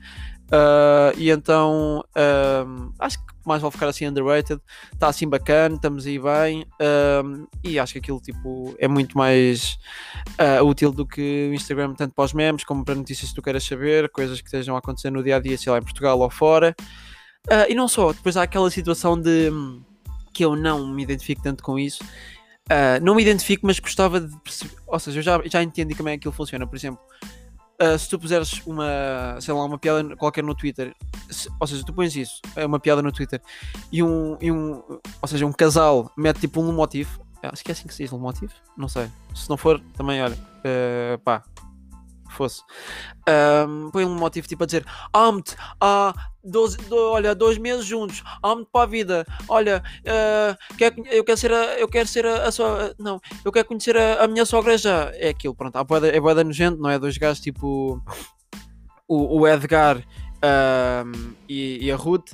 Uh, 0.53 1.17
e 1.17 1.31
então 1.31 2.05
uh, 2.11 2.93
acho 2.99 3.17
que 3.17 3.33
mais 3.43 3.63
vale 3.63 3.73
ficar 3.73 3.89
assim 3.89 4.07
underrated. 4.07 4.61
Está 4.93 5.09
assim 5.09 5.27
bacana, 5.27 5.77
estamos 5.77 6.07
aí 6.07 6.19
bem. 6.19 6.67
Uh, 6.75 7.49
e 7.65 7.79
acho 7.79 7.95
que 7.95 7.99
aquilo 8.01 8.21
tipo, 8.21 8.75
é 8.79 8.87
muito 8.87 9.17
mais 9.17 9.79
útil 10.65 10.93
do 10.93 11.07
que 11.07 11.49
o 11.51 11.55
Instagram, 11.55 11.95
tanto 11.95 12.15
para 12.15 12.25
os 12.25 12.35
memes 12.35 12.65
como 12.65 12.85
para 12.85 12.95
notícias 12.95 13.31
que 13.31 13.35
tu 13.35 13.43
queiras 13.43 13.65
saber, 13.65 14.11
coisas 14.11 14.41
que 14.41 14.47
estejam 14.47 14.77
a 14.77 14.79
acontecer 14.79 15.11
no 15.11 15.23
dia 15.23 15.37
a 15.37 15.41
dia, 15.41 15.57
sei 15.57 15.73
lá, 15.73 15.79
em 15.79 15.83
Portugal 15.83 16.19
ou 16.19 16.31
fora. 16.31 16.75
e 17.69 17.75
não 17.75 17.89
só, 17.89 18.13
depois 18.13 18.37
há 18.37 18.43
aquela 18.43 18.71
situação 18.71 19.21
de 19.21 19.51
que 20.33 20.45
eu 20.45 20.55
não 20.55 20.87
me 20.87 21.03
identifico 21.03 21.43
tanto 21.43 21.63
com 21.63 21.79
isso. 21.79 22.05
não 23.03 23.15
me 23.15 23.23
identifico, 23.23 23.67
mas 23.67 23.79
gostava 23.81 24.21
de 24.21 24.37
perceber. 24.41 24.75
Ou 24.87 24.99
seja, 24.99 25.19
eu 25.19 25.23
já, 25.23 25.43
já 25.47 25.63
entendi 25.63 25.95
como 25.95 26.09
é 26.09 26.13
que 26.13 26.19
aquilo 26.19 26.33
funciona. 26.33 26.67
Por 26.67 26.77
exemplo, 26.77 27.01
Uh, 27.83 27.99
se 27.99 28.09
tu 28.09 28.17
puseres 28.17 28.63
uma, 28.65 29.41
sei 29.41 29.53
lá, 29.53 29.65
uma 29.65 29.77
piada 29.77 30.15
qualquer 30.17 30.45
no 30.45 30.55
Twitter, 30.55 30.95
se, 31.29 31.51
ou 31.59 31.67
seja, 31.67 31.85
tu 31.85 31.93
pões 31.93 32.15
isso, 32.15 32.41
é 32.55 32.65
uma 32.65 32.79
piada 32.79 33.03
no 33.03 33.11
Twitter, 33.11 33.43
e 33.91 34.03
um, 34.05 34.37
e 34.41 34.53
um 34.53 34.81
ou 35.21 35.27
seja, 35.29 35.45
um 35.45 35.53
casal 35.53 36.13
mete 36.17 36.39
tipo 36.39 36.61
um 36.61 36.73
motivo, 36.73 37.27
acho 37.43 37.65
que 37.65 37.71
é 37.71 37.73
assim 37.73 37.89
que 37.89 37.95
se 37.95 38.05
diz, 38.05 38.13
motivo, 38.13 38.53
não 38.77 38.89
sei, 38.89 39.09
se 39.35 39.51
não 39.51 39.57
for, 39.57 39.81
também, 39.97 40.23
olha, 40.23 40.37
uh, 40.37 41.19
pá, 41.25 41.43
fosse. 42.33 42.63
Um, 43.29 43.91
põe 43.91 44.05
um 44.05 44.15
motivo 44.15 44.47
tipo 44.49 44.63
a 44.63 44.67
dizer 44.67 44.85
amo-te 45.13 45.55
há 45.81 46.15
12, 46.45 46.77
do, 46.89 46.97
olha, 46.97 47.35
dois 47.35 47.57
meses 47.57 47.85
juntos, 47.85 48.23
amo-te 48.43 48.69
para 48.73 48.83
a 48.83 48.87
vida, 48.87 49.27
olha, 49.49 49.83
uh, 50.01 50.77
quer, 50.77 50.93
eu 51.11 51.23
quero 51.25 51.39
ser 51.39 51.53
a, 51.53 51.79
eu 51.79 51.89
quero 51.89 52.09
ser 52.09 52.27
a, 52.27 52.49
a 52.49 52.51
sua, 52.53 52.95
não, 52.99 53.21
eu 53.45 53.53
quero 53.53 53.69
conhecer 53.69 53.97
a, 53.97 54.25
a 54.25 54.29
minha 54.29 54.45
sogra 54.45 54.77
já. 54.77 55.11
É 55.15 55.29
aquilo, 55.29 55.55
pronto, 55.55 55.77
a 55.77 55.85
boeda, 55.85 56.09
é 56.09 56.21
boeda 56.21 56.43
nojento, 56.43 56.81
não 56.81 56.91
é? 56.91 56.99
Dois 56.99 57.17
gajos 57.17 57.41
tipo 57.41 58.03
o, 59.07 59.41
o 59.41 59.47
Edgar 59.47 60.03
e, 61.49 61.79
e, 61.83 61.93
a 61.93 61.97
Ruth. 61.97 62.33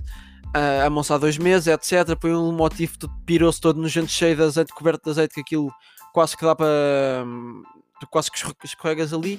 Uh, 0.49 0.87
amam-se 0.87 1.13
há 1.13 1.19
dois 1.19 1.37
meses, 1.37 1.67
etc. 1.67 2.17
Põe 2.19 2.35
um 2.35 2.53
motivo, 2.53 2.95
pirou-se 3.27 3.61
todo 3.61 3.81
nojento, 3.81 4.11
cheio 4.11 4.35
de 4.35 4.43
azeite, 4.43 4.73
coberto 4.73 5.05
de 5.05 5.11
azeite, 5.11 5.35
que 5.35 5.41
aquilo 5.41 5.71
quase 6.15 6.37
que 6.37 6.45
dá 6.45 6.55
para. 6.55 6.67
Um, 7.27 7.63
quase 8.11 8.31
que 8.31 8.39
escorregas 8.65 9.13
ali 9.13 9.39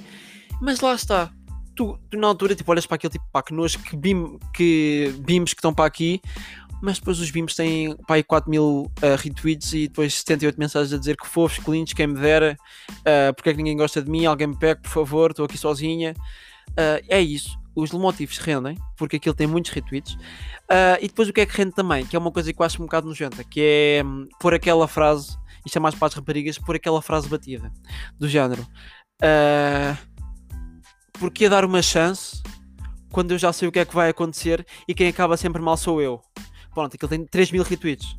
mas 0.62 0.80
lá 0.80 0.94
está. 0.94 1.32
Tu, 1.76 1.98
tu 2.10 2.18
na 2.18 2.28
altura 2.28 2.56
tipo, 2.56 2.72
olhas 2.72 2.86
para 2.86 2.96
aquele 2.96 3.14
tipo, 3.14 3.26
pá, 3.32 3.42
que 3.42 3.54
nojo, 3.54 3.80
que, 3.80 3.96
bim, 3.96 4.38
que 4.54 5.14
bims 5.20 5.54
que 5.54 5.60
estão 5.60 5.74
para 5.74 5.86
aqui, 5.86 6.22
mas 6.82 7.00
depois 7.00 7.20
os 7.20 7.32
bims 7.32 7.56
têm 7.56 7.96
pá, 8.08 8.16
aí 8.16 8.24
4 8.24 8.50
mil 8.50 8.92
uh, 9.02 9.16
retweets 9.18 9.74
e 9.74 9.88
depois 9.88 10.16
78 10.16 10.60
mensagens 10.60 10.94
a 10.94 10.98
dizer 10.98 11.18
que 11.18 11.28
fofos, 11.28 11.64
que 11.64 11.72
lindos, 11.72 11.94
quem 11.94 12.08
me 12.08 12.20
dera, 12.20 12.58
uh, 12.90 13.34
porque 13.34 13.50
é 13.50 13.54
que 13.54 13.58
ninguém 13.58 13.78
gosta 13.78 14.02
de 14.02 14.10
mim, 14.10 14.26
alguém 14.26 14.48
me 14.48 14.58
pega, 14.58 14.82
por 14.82 14.90
favor, 14.90 15.32
estou 15.32 15.46
aqui 15.46 15.58
sozinha. 15.58 16.14
Uh, 16.72 17.04
é 17.08 17.22
isso. 17.22 17.58
Os 17.76 17.92
motivos 17.92 18.38
rendem, 18.38 18.78
porque 18.98 19.18
aquilo 19.18 19.36
tem 19.36 19.48
muitos 19.48 19.72
retweets. 19.72 20.14
Uh, 20.14 21.00
e 21.02 21.08
depois 21.08 21.30
o 21.30 21.34
que 21.34 21.42
é 21.42 21.46
que 21.46 21.56
rende 21.56 21.74
também, 21.74 22.06
que 22.06 22.16
é 22.16 22.20
uma 22.20 22.32
coisa 22.32 22.52
que 22.52 22.62
eu 22.62 22.66
acho 22.66 22.82
um 22.82 22.86
bocado 22.86 23.08
nojenta, 23.08 23.44
que 23.44 23.62
é 23.62 24.04
um, 24.04 24.28
pôr 24.40 24.54
aquela 24.54 24.88
frase, 24.88 25.38
isto 25.66 25.78
é 25.78 25.80
mais 25.80 25.96
para 25.96 26.08
as 26.08 26.14
raparigas, 26.14 26.58
pôr 26.58 26.76
aquela 26.76 27.02
frase 27.02 27.28
batida, 27.30 27.72
do 28.18 28.28
género. 28.28 28.62
Uh, 29.22 29.98
porque 31.20 31.50
dar 31.50 31.66
uma 31.66 31.82
chance 31.82 32.42
quando 33.12 33.32
eu 33.32 33.38
já 33.38 33.52
sei 33.52 33.68
o 33.68 33.72
que 33.72 33.80
é 33.80 33.86
que 33.86 33.94
vai 33.94 34.10
acontecer 34.10 34.66
e 34.88 34.94
quem 34.94 35.10
acaba 35.10 35.36
sempre 35.36 35.62
mal 35.62 35.76
sou 35.76 36.02
eu. 36.02 36.22
Pronto, 36.74 36.96
aquilo 36.96 37.10
tem 37.10 37.26
3 37.26 37.52
mil 37.52 37.64
retweets. 37.64 38.16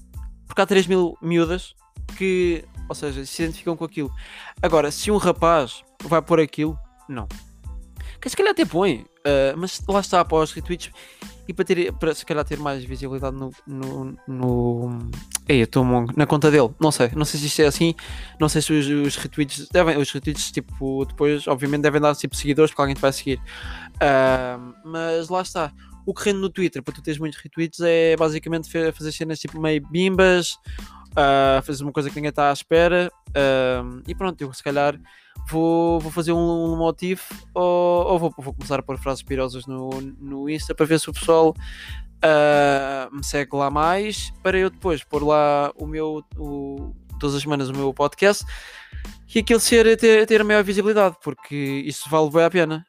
Porque 0.47 0.61
há 0.61 0.67
3 0.67 0.87
mil 0.87 1.17
miúdas 1.23 1.75
que, 2.19 2.65
ou 2.89 2.95
seja, 2.95 3.25
se 3.25 3.43
identificam 3.43 3.77
com 3.77 3.85
aquilo. 3.85 4.13
Agora, 4.61 4.91
se 4.91 5.11
um 5.11 5.17
rapaz 5.17 5.83
vai 6.05 6.21
pôr 6.21 6.41
aquilo, 6.41 6.79
não. 7.09 7.27
Que 8.21 8.29
se 8.29 8.37
calhar 8.37 8.53
até 8.53 8.65
põe, 8.65 9.07
uh, 9.21 9.57
mas 9.57 9.81
lá 9.89 10.01
está, 10.01 10.25
para 10.25 10.39
os 10.39 10.53
retweets 10.53 10.91
e 11.51 11.53
para, 11.53 11.65
ter, 11.65 11.93
para 11.95 12.15
se 12.15 12.25
calhar 12.25 12.45
ter 12.45 12.59
mais 12.59 12.85
visibilidade 12.85 13.37
no. 13.37 13.51
no, 13.67 14.17
no... 14.29 15.11
Ei, 15.49 15.63
eu 15.63 15.69
na 16.17 16.25
conta 16.25 16.49
dele. 16.49 16.71
Não 16.79 16.93
sei, 16.93 17.11
não 17.17 17.25
sei 17.25 17.41
se 17.41 17.47
isto 17.47 17.63
é 17.63 17.67
assim. 17.67 17.93
Não 18.39 18.49
sei 18.49 18.63
se 18.63 18.73
os, 18.73 18.87
os 18.87 19.17
retweets 19.17 19.69
devem. 19.69 19.97
Os 19.97 20.13
retweets, 20.13 20.53
tipo, 20.53 21.05
depois, 21.05 21.49
obviamente, 21.49 21.83
devem 21.83 22.01
dar 22.01 22.15
tipo 22.15 22.37
seguidores 22.37 22.71
porque 22.71 22.83
alguém 22.83 22.95
te 22.95 23.01
vai 23.01 23.13
seguir. 23.13 23.41
Uh, 23.97 24.75
mas 24.85 25.29
lá 25.29 25.43
está. 25.43 25.73
O 26.07 26.15
que 26.15 26.25
rende 26.25 26.39
no 26.39 26.49
Twitter 26.49 26.85
para 26.85 26.95
tu 26.95 27.03
teres 27.03 27.19
muitos 27.19 27.41
retweets 27.41 27.81
é 27.81 28.17
basicamente 28.17 28.71
fazer 28.93 29.11
cenas 29.11 29.41
tipo 29.41 29.61
meio 29.61 29.85
bimbas, 29.91 30.53
uh, 31.11 31.61
fazer 31.65 31.83
uma 31.83 31.93
coisa 31.93 32.11
que 32.11 32.15
ninguém 32.15 32.31
está 32.31 32.51
à 32.51 32.53
espera. 32.53 33.11
Uh, 33.31 34.01
e 34.07 34.15
pronto, 34.15 34.41
eu 34.41 34.53
se 34.53 34.63
calhar 34.63 34.97
vou, 35.49 36.01
vou 36.01 36.11
fazer 36.11 36.33
um, 36.33 36.73
um 36.73 36.77
motivo 36.77 37.23
ou, 37.55 38.07
ou 38.07 38.19
vou, 38.19 38.35
vou, 38.37 38.55
começar 38.55 38.79
a 38.79 38.83
pôr 38.83 38.99
frases 38.99 39.23
pirosas 39.23 39.67
no, 39.67 39.91
no 40.19 40.49
Insta 40.49 40.75
para 40.75 40.87
ver 40.87 41.01
se 41.01 41.11
o 41.11 41.13
pessoal 41.13 41.51
uh, 41.51 43.15
me 43.15 43.25
segue 43.25 43.55
lá 43.57 43.71
mais 43.71 44.33
para 44.43 44.59
eu 44.59 44.71
depois 44.71 45.03
pôr 45.05 45.23
lá 45.23 45.73
o 45.77 45.87
meu 45.87 46.25
o, 46.37 46.95
todas 47.19 47.37
as 47.37 47.43
semanas 47.43 47.69
o 47.69 47.73
meu 47.73 47.93
podcast 47.93 48.45
e 49.33 49.39
aquilo 49.39 49.61
ser 49.61 49.97
ter, 49.97 50.27
ter 50.27 50.41
a 50.41 50.45
maior 50.45 50.65
visibilidade, 50.65 51.17
porque 51.23 51.55
isso 51.87 52.11
vale 52.11 52.29
bem 52.31 52.43
a 52.43 52.51
pena. 52.51 52.87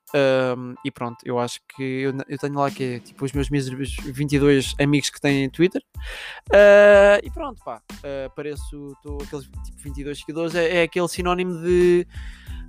Um, 0.58 0.74
e 0.84 0.90
pronto, 0.90 1.18
eu 1.24 1.38
acho 1.38 1.60
que 1.76 1.84
eu, 1.84 2.14
eu 2.28 2.38
tenho 2.40 2.56
lá 2.56 2.72
que 2.72 2.84
é 2.84 3.00
tipo 3.00 3.24
os 3.24 3.32
meus 3.32 3.48
míseros 3.52 3.96
22 3.98 4.74
amigos 4.80 5.12
que 5.12 5.22
têm 5.22 5.48
Twitter. 5.52 5.84
Uh, 6.50 7.22
e 7.24 7.30
pronto, 7.30 7.64
pá, 7.64 7.80
uh, 7.94 8.36
pareço 8.36 8.98
aqueles 9.24 9.46
tipo 9.46 9.78
22 9.84 10.20
seguidores, 10.20 10.56
é, 10.56 10.78
é 10.78 10.82
aquele 10.84 11.08
sinónimo 11.08 11.62
de 11.62 12.08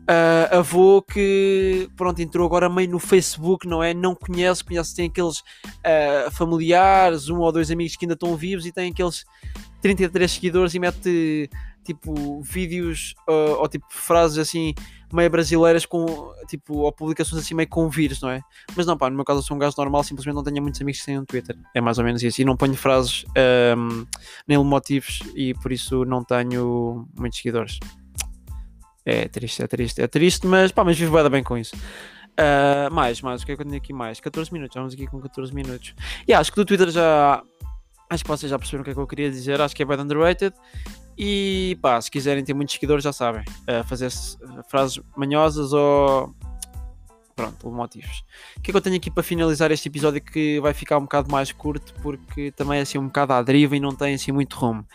uh, 0.02 0.58
avô 0.58 1.02
que 1.02 1.88
pronto, 1.96 2.20
entrou 2.20 2.46
agora 2.46 2.68
meio 2.68 2.90
no 2.90 2.98
Facebook, 2.98 3.66
não 3.66 3.82
é? 3.82 3.94
Não 3.94 4.14
conhece, 4.14 4.64
conhece, 4.64 4.94
tem 4.94 5.06
aqueles 5.08 5.38
uh, 5.38 6.30
familiares, 6.30 7.28
um 7.28 7.38
ou 7.38 7.52
dois 7.52 7.70
amigos 7.70 7.96
que 7.96 8.04
ainda 8.04 8.14
estão 8.14 8.36
vivos 8.36 8.66
e 8.66 8.72
tem 8.72 8.90
aqueles 8.90 9.24
33 9.80 10.30
seguidores 10.30 10.74
e 10.74 10.78
mete 10.78 11.50
tipo 11.84 12.40
vídeos 12.42 13.14
uh, 13.28 13.58
ou 13.58 13.68
tipo 13.68 13.84
frases 13.90 14.38
assim 14.38 14.72
meio 15.12 15.28
brasileiras 15.28 15.84
com 15.84 16.32
tipo 16.46 16.78
ou 16.78 16.92
publicações 16.92 17.42
assim 17.42 17.54
meio 17.54 17.68
com 17.68 17.88
vírus, 17.88 18.20
não 18.20 18.30
é? 18.30 18.40
Mas 18.74 18.86
não, 18.86 18.96
pá, 18.96 19.10
no 19.10 19.16
meu 19.16 19.24
caso 19.24 19.40
eu 19.40 19.42
sou 19.42 19.56
um 19.56 19.60
gajo 19.60 19.74
normal, 19.76 20.02
simplesmente 20.04 20.34
não 20.34 20.42
tenho 20.42 20.62
muitos 20.62 20.80
amigos 20.80 21.02
que 21.02 21.18
um 21.18 21.24
Twitter. 21.24 21.56
É 21.74 21.80
mais 21.80 21.98
ou 21.98 22.04
menos 22.04 22.22
isso. 22.22 22.40
E 22.40 22.44
não 22.44 22.56
ponho 22.56 22.74
frases 22.74 23.24
um, 23.76 24.06
nem 24.48 24.56
motivos 24.58 25.20
e 25.34 25.52
por 25.54 25.70
isso 25.70 26.04
não 26.06 26.24
tenho 26.24 27.06
muitos 27.14 27.38
seguidores. 27.38 27.78
É 29.04 29.26
triste, 29.28 29.62
é 29.62 29.66
triste, 29.66 30.00
é 30.00 30.06
triste, 30.06 30.46
mas 30.46 30.70
pá, 30.70 30.84
mas 30.84 30.98
vivo 30.98 31.28
bem 31.28 31.42
com 31.42 31.58
isso. 31.58 31.74
Uh, 32.32 32.92
mais, 32.92 33.20
mais, 33.20 33.42
o 33.42 33.46
que 33.46 33.52
é 33.52 33.56
que 33.56 33.62
eu 33.62 33.66
tenho 33.66 33.76
aqui 33.76 33.92
mais? 33.92 34.20
14 34.20 34.52
minutos, 34.52 34.74
vamos 34.74 34.94
aqui 34.94 35.06
com 35.06 35.20
14 35.20 35.54
minutos. 35.54 35.94
E 36.26 36.32
acho 36.32 36.50
que 36.50 36.56
do 36.56 36.64
Twitter 36.64 36.90
já. 36.90 37.42
Acho 38.08 38.24
que 38.24 38.28
vocês 38.28 38.50
já 38.50 38.58
perceberam 38.58 38.82
o 38.82 38.84
que 38.84 38.90
é 38.90 38.94
que 38.94 39.00
eu 39.00 39.06
queria 39.06 39.30
dizer. 39.30 39.60
Acho 39.60 39.74
que 39.74 39.82
é 39.82 39.86
bem 39.86 39.98
underrated. 39.98 40.54
E 41.16 41.78
pá, 41.82 42.00
se 42.00 42.10
quiserem 42.10 42.44
ter 42.44 42.54
muitos 42.54 42.74
seguidores, 42.74 43.04
já 43.04 43.12
sabem. 43.12 43.42
Uh, 43.68 43.84
fazer 43.84 44.10
frases 44.70 45.00
manhosas 45.16 45.72
ou. 45.72 46.34
Pronto, 47.34 47.70
motivos. 47.70 48.24
O 48.56 48.60
que 48.60 48.70
é 48.70 48.72
que 48.72 48.76
eu 48.76 48.80
tenho 48.80 48.96
aqui 48.96 49.10
para 49.10 49.22
finalizar 49.22 49.70
este 49.70 49.88
episódio 49.88 50.20
que 50.20 50.60
vai 50.60 50.74
ficar 50.74 50.98
um 50.98 51.02
bocado 51.02 51.30
mais 51.30 51.50
curto 51.50 51.94
porque 52.02 52.50
também 52.52 52.78
é 52.78 52.82
assim 52.82 52.98
um 52.98 53.06
bocado 53.06 53.32
à 53.32 53.42
deriva 53.42 53.76
e 53.76 53.80
não 53.80 53.94
tem 53.94 54.14
assim 54.14 54.32
muito 54.32 54.56
rumo. 54.56 54.86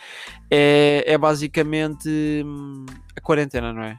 É, 0.50 1.04
é 1.06 1.18
basicamente 1.18 2.08
hum, 2.44 2.86
a 3.16 3.20
quarentena, 3.20 3.72
não 3.72 3.82
é? 3.82 3.98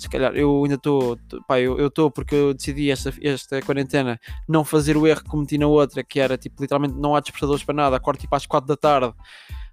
se 0.00 0.08
calhar 0.08 0.34
eu 0.34 0.62
ainda 0.62 0.76
estou, 0.76 1.18
pá, 1.46 1.60
eu 1.60 1.86
estou 1.86 2.10
porque 2.10 2.34
eu 2.34 2.54
decidi 2.54 2.90
esta, 2.90 3.12
esta 3.20 3.60
quarentena 3.60 4.18
não 4.48 4.64
fazer 4.64 4.96
o 4.96 5.06
erro 5.06 5.22
que 5.22 5.28
cometi 5.28 5.58
na 5.58 5.66
outra, 5.66 6.02
que 6.02 6.18
era 6.18 6.38
tipo, 6.38 6.62
literalmente 6.62 6.94
não 6.94 7.14
há 7.14 7.20
despertadores 7.20 7.62
para 7.62 7.74
nada, 7.74 7.96
acordo 7.96 8.18
tipo 8.18 8.34
às 8.34 8.46
4 8.46 8.66
da 8.66 8.76
tarde, 8.78 9.12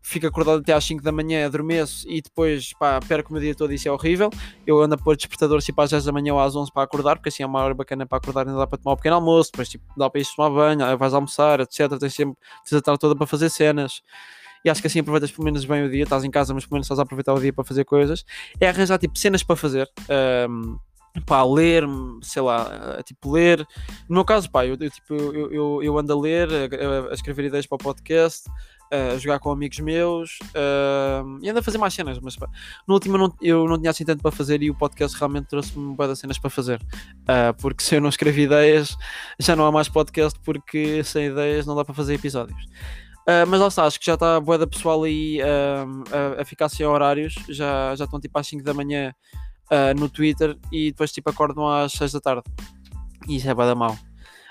fico 0.07 0.25
acordado 0.25 0.59
até 0.59 0.73
às 0.73 0.83
5 0.85 1.03
da 1.03 1.11
manhã, 1.11 1.45
adormeço 1.45 2.09
e 2.09 2.21
depois 2.21 2.71
pá, 2.73 2.99
perco 3.05 3.29
o 3.29 3.33
meu 3.33 3.41
dia 3.41 3.53
todo 3.53 3.73
isso 3.73 3.87
é 3.87 3.91
horrível. 3.91 4.29
Eu 4.65 4.81
ando 4.81 4.95
a 4.95 4.97
pôr 4.97 5.17
despertadores 5.17 5.65
tipo 5.65 5.81
às 5.81 5.89
10 5.89 6.05
da 6.05 6.11
manhã 6.11 6.33
ou 6.33 6.39
às 6.39 6.55
11 6.55 6.71
para 6.71 6.83
acordar, 6.83 7.17
porque 7.17 7.29
assim 7.29 7.43
é 7.43 7.45
uma 7.45 7.59
hora 7.59 7.73
bacana 7.73 8.05
para 8.05 8.17
acordar, 8.17 8.47
ainda 8.47 8.57
dá 8.57 8.65
para 8.65 8.77
tomar 8.77 8.93
um 8.93 8.95
pequeno 8.95 9.15
almoço, 9.15 9.51
depois 9.51 9.67
tipo, 9.67 9.83
dá 9.97 10.09
para 10.09 10.21
ir 10.21 10.25
tomar 10.35 10.49
banho, 10.49 10.97
vais 10.97 11.13
almoçar, 11.13 11.59
etc. 11.59 11.97
Tens 11.99 12.13
sempre, 12.13 12.37
tens 12.63 12.77
a 12.77 12.81
tarde 12.81 12.99
toda 12.99 13.15
para 13.15 13.27
fazer 13.27 13.49
cenas 13.49 14.01
e 14.63 14.69
acho 14.69 14.81
que 14.81 14.87
assim 14.87 14.99
aproveitas 14.99 15.31
pelo 15.31 15.45
menos 15.45 15.65
bem 15.65 15.83
o 15.83 15.89
dia, 15.89 16.03
estás 16.03 16.23
em 16.23 16.31
casa, 16.31 16.53
mas 16.53 16.65
pelo 16.65 16.75
menos 16.75 16.85
estás 16.85 16.99
a 16.99 17.03
aproveitar 17.03 17.33
o 17.33 17.39
dia 17.39 17.51
para 17.51 17.63
fazer 17.63 17.83
coisas, 17.83 18.23
é 18.59 18.69
arranjar 18.69 18.97
tipo 18.97 19.17
cenas 19.17 19.43
para 19.43 19.55
fazer. 19.55 19.89
Um, 20.49 20.77
pá, 21.25 21.43
ler, 21.43 21.83
sei 22.21 22.41
lá, 22.41 23.01
tipo 23.03 23.31
ler. 23.31 23.65
No 24.07 24.15
meu 24.15 24.25
caso, 24.25 24.49
pá, 24.49 24.65
eu, 24.65 24.77
eu 24.79 24.89
tipo, 24.89 25.13
eu, 25.13 25.51
eu, 25.51 25.83
eu, 25.83 25.97
ando 25.97 26.13
a 26.13 26.19
ler, 26.19 26.49
a, 26.49 27.11
a, 27.11 27.13
escrever 27.13 27.45
ideias 27.45 27.65
para 27.65 27.75
o 27.75 27.79
podcast, 27.79 28.49
a 28.91 29.17
jogar 29.17 29.39
com 29.39 29.51
amigos 29.51 29.79
meus 29.79 30.39
uh, 30.55 31.39
e 31.41 31.49
ando 31.49 31.59
a 31.59 31.63
fazer 31.63 31.77
mais 31.77 31.93
cenas, 31.93 32.19
mas 32.19 32.35
pá, 32.35 32.47
no 32.87 32.93
último 32.93 33.17
não, 33.17 33.33
eu 33.41 33.67
não 33.67 33.77
tinha 33.77 33.91
assim 33.91 34.05
tanto 34.05 34.21
para 34.21 34.31
fazer 34.31 34.61
e 34.63 34.69
o 34.69 34.75
podcast 34.75 35.17
realmente 35.17 35.47
trouxe-me 35.47 35.95
de 35.95 36.15
cenas 36.15 36.37
para 36.37 36.49
fazer. 36.49 36.81
Uh, 37.23 37.53
porque 37.59 37.83
se 37.83 37.95
eu 37.95 38.01
não 38.01 38.09
escrevo 38.09 38.39
ideias, 38.39 38.95
já 39.39 39.55
não 39.55 39.65
há 39.65 39.71
mais 39.71 39.89
podcast 39.89 40.39
porque 40.43 41.03
sem 41.03 41.27
ideias 41.27 41.65
não 41.65 41.75
dá 41.75 41.83
para 41.83 41.93
fazer 41.93 42.13
episódios. 42.13 42.63
Uh, 43.27 43.45
mas 43.45 43.59
lá 43.59 43.67
está, 43.67 43.83
acho 43.85 43.99
que 43.99 44.05
já 44.05 44.13
está 44.13 44.37
a 44.37 44.39
boeda 44.39 44.65
pessoal 44.65 45.03
aí 45.03 45.41
uh, 45.41 46.37
a, 46.37 46.41
a, 46.41 46.45
ficar 46.45 46.69
sem 46.69 46.85
horários, 46.85 47.35
já, 47.49 47.93
já 47.93 48.05
estão 48.05 48.21
tipo 48.21 48.39
às 48.39 48.47
5 48.47 48.63
da 48.63 48.73
manhã 48.73 49.13
uh, 49.69 49.99
no 49.99 50.07
Twitter 50.07 50.57
e 50.71 50.91
depois 50.91 51.11
tipo 51.11 51.29
acordam 51.29 51.67
às 51.67 51.91
6 51.91 52.13
da 52.13 52.21
tarde. 52.21 52.43
E 53.27 53.35
isso 53.35 53.49
é 53.49 53.53
boeda 53.53 53.75
mau. 53.75 53.97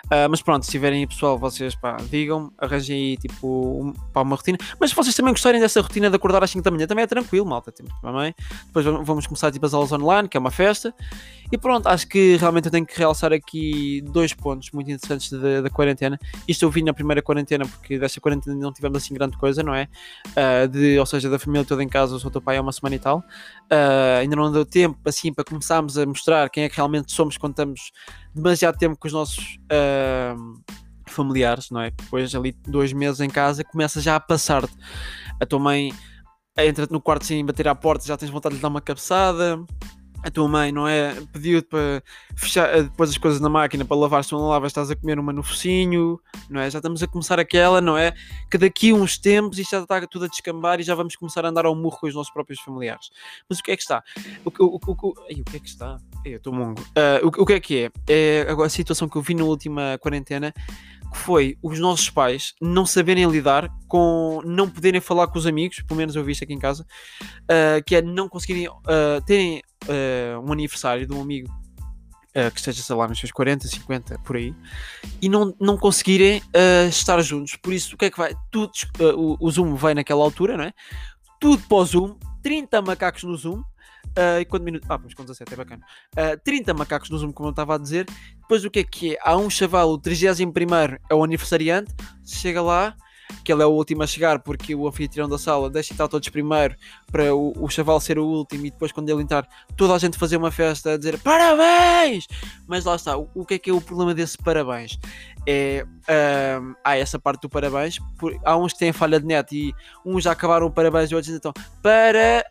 Uh, 0.06 0.30
mas 0.30 0.40
pronto, 0.40 0.64
se 0.64 0.70
tiverem 0.70 1.00
aí 1.00 1.06
pessoal, 1.06 1.36
vocês 1.36 1.74
pá, 1.74 1.96
digam, 2.08 2.52
arranjem 2.58 2.96
aí 2.96 3.16
tipo 3.16 3.82
um, 3.82 3.92
pá, 4.12 4.22
uma 4.22 4.36
rotina. 4.36 4.56
Mas 4.78 4.90
se 4.90 4.96
vocês 4.96 5.14
também 5.14 5.32
gostarem 5.32 5.60
dessa 5.60 5.80
rotina 5.80 6.08
de 6.08 6.16
acordar 6.16 6.42
às 6.44 6.50
5 6.50 6.62
da 6.62 6.70
manhã, 6.70 6.86
também 6.86 7.02
é 7.02 7.06
tranquilo, 7.06 7.44
malta. 7.44 7.72
Temos 7.72 7.92
também. 8.00 8.34
Depois 8.66 8.84
vamos 8.84 9.26
começar 9.26 9.50
tipo 9.50 9.66
as 9.66 9.74
aulas 9.74 9.90
online, 9.92 10.28
que 10.28 10.36
é 10.36 10.40
uma 10.40 10.50
festa. 10.50 10.94
E 11.50 11.56
pronto, 11.56 11.86
acho 11.86 12.08
que 12.08 12.36
realmente 12.36 12.66
eu 12.66 12.72
tenho 12.72 12.84
que 12.84 12.98
realçar 12.98 13.32
aqui 13.32 14.02
dois 14.06 14.32
pontos 14.32 14.70
muito 14.72 14.90
interessantes 14.90 15.30
da, 15.30 15.70
quarentena. 15.70 16.18
Isto 16.46 16.64
eu 16.64 16.70
vi 16.70 16.82
na 16.82 16.92
primeira 16.92 17.22
quarentena, 17.22 17.66
porque 17.66 17.98
desta 17.98 18.20
quarentena 18.20 18.56
não 18.56 18.72
tivemos 18.72 18.98
assim 18.98 19.14
grande 19.14 19.36
coisa, 19.36 19.62
não 19.62 19.74
é? 19.74 19.88
Uh, 20.28 20.68
de, 20.68 20.98
ou 20.98 21.06
seja, 21.06 21.30
da 21.30 21.38
família 21.38 21.64
toda 21.64 21.82
em 21.82 21.88
casa, 21.88 22.16
o 22.16 22.20
seu 22.20 22.30
teu 22.30 22.40
pai 22.40 22.56
é 22.56 22.60
uma 22.60 22.72
semana 22.72 22.96
e 22.96 22.98
tal. 22.98 23.18
Uh, 23.18 24.20
ainda 24.20 24.34
não 24.34 24.50
deu 24.50 24.64
tempo 24.64 24.98
assim 25.04 25.32
para 25.32 25.44
começarmos 25.44 25.96
a 25.96 26.04
mostrar 26.04 26.50
quem 26.50 26.64
é 26.64 26.68
que 26.68 26.76
realmente 26.76 27.12
somos 27.12 27.36
quando 27.36 27.52
estamos 27.52 27.92
demasiado 28.36 28.76
tempo 28.76 28.96
com 28.96 29.08
os 29.08 29.12
nossos 29.12 29.58
uh, 29.72 30.62
familiares, 31.06 31.70
não 31.70 31.80
é? 31.80 31.90
Depois 31.90 32.34
ali 32.34 32.52
dois 32.66 32.92
meses 32.92 33.20
em 33.20 33.28
casa 33.28 33.64
começa 33.64 34.00
já 34.00 34.16
a 34.16 34.20
passar-te. 34.20 34.74
A 35.40 35.46
tua 35.46 35.58
mãe 35.58 35.92
entra-te 36.58 36.92
no 36.92 37.00
quarto 37.00 37.24
sem 37.24 37.44
bater 37.44 37.66
à 37.66 37.74
porta, 37.74 38.06
já 38.06 38.16
tens 38.16 38.30
vontade 38.30 38.54
de 38.54 38.58
lhe 38.58 38.62
dar 38.62 38.68
uma 38.68 38.80
cabeçada 38.80 39.58
a 40.26 40.30
tua 40.30 40.48
mãe, 40.48 40.72
não 40.72 40.88
é? 40.88 41.14
Pediu-te 41.32 41.68
para 41.68 42.02
fechar 42.34 42.74
eh, 42.74 42.82
depois 42.82 43.10
as 43.10 43.18
coisas 43.18 43.40
na 43.40 43.48
máquina 43.48 43.84
para 43.84 43.96
lavar, 43.96 44.24
se 44.24 44.32
não 44.32 44.48
lavas, 44.48 44.70
estás 44.70 44.90
a 44.90 44.96
comer 44.96 45.20
uma 45.20 45.32
no 45.32 45.42
focinho, 45.42 46.18
não 46.50 46.60
é? 46.60 46.68
Já 46.68 46.80
estamos 46.80 47.00
a 47.00 47.06
começar 47.06 47.38
aquela, 47.38 47.80
não 47.80 47.96
é? 47.96 48.12
Que 48.50 48.58
daqui 48.58 48.90
a 48.90 48.94
uns 48.94 49.18
tempos 49.18 49.56
isto 49.56 49.70
já 49.70 49.82
está 49.82 50.04
tudo 50.08 50.24
a 50.24 50.28
descambar 50.28 50.80
e 50.80 50.82
já 50.82 50.96
vamos 50.96 51.14
começar 51.14 51.44
a 51.44 51.48
andar 51.48 51.64
ao 51.64 51.76
murro 51.76 51.98
com 52.00 52.08
os 52.08 52.14
nossos 52.14 52.32
próprios 52.32 52.60
familiares. 52.60 53.08
Mas 53.48 53.60
o 53.60 53.62
que 53.62 53.70
é 53.70 53.76
que 53.76 53.82
está? 53.82 54.02
O, 54.44 54.50
o, 54.64 54.80
o, 54.84 54.90
o, 54.90 55.08
o 55.10 55.44
que 55.44 55.56
é 55.56 55.60
que 55.60 55.68
está? 55.68 55.96
Eu 56.26 56.38
estou 56.38 56.52
mongo. 56.52 56.80
Uh, 56.80 57.24
o, 57.24 57.42
o 57.42 57.46
que 57.46 57.52
é 57.52 57.60
que 57.60 57.78
é? 57.78 57.90
É 58.08 58.46
a 58.50 58.68
situação 58.68 59.08
que 59.08 59.16
eu 59.16 59.22
vi 59.22 59.32
na 59.32 59.44
última 59.44 59.96
quarentena 60.00 60.52
que 61.12 61.18
foi 61.18 61.56
os 61.62 61.78
nossos 61.78 62.10
pais 62.10 62.52
não 62.60 62.84
saberem 62.84 63.30
lidar 63.30 63.70
com 63.86 64.42
não 64.44 64.68
poderem 64.68 65.00
falar 65.00 65.28
com 65.28 65.38
os 65.38 65.46
amigos, 65.46 65.80
pelo 65.82 65.98
menos 65.98 66.16
eu 66.16 66.24
vi 66.24 66.32
isto 66.32 66.42
aqui 66.42 66.52
em 66.52 66.58
casa, 66.58 66.84
uh, 67.22 67.82
que 67.86 67.94
é 67.94 68.02
não 68.02 68.28
conseguirem 68.28 68.68
uh, 68.68 69.22
terem 69.24 69.62
um 70.44 70.52
aniversário 70.52 71.06
de 71.06 71.14
um 71.14 71.20
amigo 71.20 71.48
que 72.52 72.58
esteja, 72.58 72.82
sei 72.82 72.96
lá, 72.96 73.06
nos 73.08 73.18
seus 73.18 73.30
40, 73.30 73.66
50, 73.66 74.18
por 74.18 74.36
aí, 74.36 74.54
e 75.22 75.28
não, 75.28 75.54
não 75.58 75.78
conseguirem 75.78 76.42
estar 76.90 77.22
juntos. 77.22 77.56
Por 77.56 77.72
isso, 77.72 77.94
o 77.94 77.98
que 77.98 78.06
é 78.06 78.10
que 78.10 78.18
vai? 78.18 78.34
Tudo, 78.50 78.72
o, 79.16 79.36
o 79.40 79.50
Zoom 79.50 79.74
vai 79.74 79.94
naquela 79.94 80.24
altura, 80.24 80.56
não 80.56 80.64
é? 80.64 80.72
Tudo 81.40 81.62
para 81.68 81.76
o 81.76 81.84
Zoom, 81.84 82.18
30 82.42 82.82
macacos 82.82 83.22
no 83.22 83.36
Zoom, 83.36 83.62
Uh, 84.16 84.40
e 84.40 84.44
quanto 84.46 84.62
minutos? 84.62 84.88
Ah, 84.90 84.98
mas 85.02 85.12
com 85.12 85.22
17 85.22 85.52
é 85.52 85.56
bacana. 85.56 85.84
Uh, 86.14 86.40
30 86.42 86.72
macacos 86.72 87.10
no 87.10 87.18
Zoom, 87.18 87.32
como 87.32 87.48
eu 87.48 87.50
estava 87.50 87.74
a 87.74 87.78
dizer. 87.78 88.06
Depois 88.40 88.64
o 88.64 88.70
que 88.70 88.78
é 88.78 88.84
que 88.84 89.14
é? 89.14 89.18
Há 89.22 89.36
um 89.36 89.50
chaval, 89.50 89.90
o 89.90 89.98
31 89.98 90.52
é 91.10 91.14
o 91.14 91.22
aniversariante, 91.22 91.92
chega 92.24 92.62
lá, 92.62 92.96
que 93.44 93.52
ele 93.52 93.62
é 93.62 93.66
o 93.66 93.70
último 93.70 94.02
a 94.02 94.06
chegar 94.06 94.38
porque 94.38 94.74
o 94.74 94.86
anfitrião 94.86 95.28
da 95.28 95.38
sala 95.38 95.68
deixa 95.68 95.92
estar 95.92 96.08
todos 96.08 96.28
primeiro 96.28 96.76
para 97.10 97.34
o, 97.34 97.52
o 97.56 97.68
chaval 97.68 98.00
ser 98.00 98.18
o 98.18 98.24
último 98.24 98.66
e 98.66 98.70
depois 98.70 98.92
quando 98.92 99.08
ele 99.08 99.22
entrar 99.22 99.46
toda 99.76 99.94
a 99.94 99.98
gente 99.98 100.18
fazer 100.18 100.36
uma 100.36 100.50
festa 100.50 100.92
a 100.92 100.96
dizer 100.96 101.18
parabéns! 101.18 102.26
Mas 102.66 102.84
lá 102.84 102.96
está, 102.96 103.16
o, 103.16 103.28
o 103.34 103.44
que 103.44 103.54
é 103.54 103.58
que 103.58 103.70
é 103.70 103.72
o 103.72 103.80
problema 103.80 104.14
desse 104.14 104.38
parabéns? 104.38 104.98
É, 105.46 105.86
um, 106.60 106.74
há 106.82 106.96
essa 106.96 107.18
parte 107.18 107.42
do 107.42 107.48
parabéns, 107.48 107.98
por, 108.18 108.36
há 108.44 108.56
uns 108.56 108.72
que 108.72 108.78
têm 108.80 108.92
falha 108.92 109.20
de 109.20 109.26
net 109.26 109.54
e 109.54 109.74
uns 110.04 110.24
já 110.24 110.32
acabaram 110.32 110.66
o 110.66 110.70
parabéns 110.70 111.10
e 111.10 111.14
outros 111.14 111.34
então 111.34 111.52
para 111.82 112.44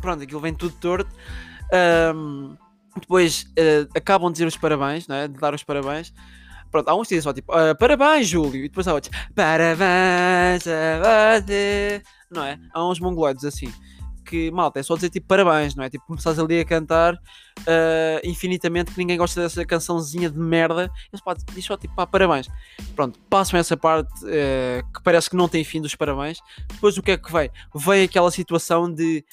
Pronto, 0.00 0.22
aquilo 0.22 0.40
vem 0.40 0.54
tudo 0.54 0.74
torto. 0.76 1.14
Um, 2.14 2.56
depois 2.98 3.46
uh, 3.50 3.88
acabam 3.94 4.28
de 4.28 4.34
dizer 4.34 4.46
os 4.46 4.56
parabéns, 4.56 5.06
não 5.06 5.16
é? 5.16 5.28
de 5.28 5.38
dar 5.38 5.54
os 5.54 5.62
parabéns. 5.62 6.12
Pronto, 6.70 6.88
há 6.88 6.94
uns 6.94 7.08
que 7.08 7.14
dizem 7.14 7.22
só 7.22 7.32
tipo 7.32 7.52
uh, 7.52 7.76
parabéns, 7.76 8.28
Júlio, 8.28 8.64
e 8.64 8.68
depois 8.68 8.86
há 8.86 8.94
outros 8.94 9.12
parabéns 9.34 10.66
a 10.66 11.40
você, 11.42 12.02
não 12.30 12.44
é? 12.44 12.58
Há 12.72 12.88
uns 12.88 13.00
mongoloides 13.00 13.44
assim 13.44 13.72
que, 14.30 14.50
malta, 14.52 14.78
é 14.78 14.82
só 14.82 14.94
dizer 14.94 15.10
tipo 15.10 15.26
parabéns, 15.26 15.74
não 15.74 15.82
é? 15.82 15.90
Tipo, 15.90 16.06
começares 16.06 16.38
ali 16.38 16.60
a 16.60 16.64
cantar 16.64 17.14
uh, 17.14 18.20
infinitamente 18.22 18.92
que 18.92 18.98
ninguém 18.98 19.18
gosta 19.18 19.40
dessa 19.40 19.64
cançãozinha 19.66 20.30
de 20.30 20.38
merda. 20.38 20.88
Eles 21.12 21.20
podem 21.20 21.44
dizer 21.44 21.62
só 21.62 21.76
tipo 21.76 21.94
pá, 21.96 22.06
parabéns. 22.06 22.46
Pronto, 22.94 23.18
passam 23.28 23.58
essa 23.58 23.76
parte 23.76 24.12
uh, 24.24 24.92
que 24.94 25.02
parece 25.02 25.28
que 25.28 25.34
não 25.34 25.48
tem 25.48 25.64
fim 25.64 25.80
dos 25.80 25.96
parabéns. 25.96 26.38
Depois 26.68 26.96
o 26.96 27.02
que 27.02 27.10
é 27.10 27.16
que 27.16 27.32
vem? 27.32 27.50
Vem 27.74 28.04
aquela 28.04 28.30
situação 28.30 28.92
de 28.92 29.24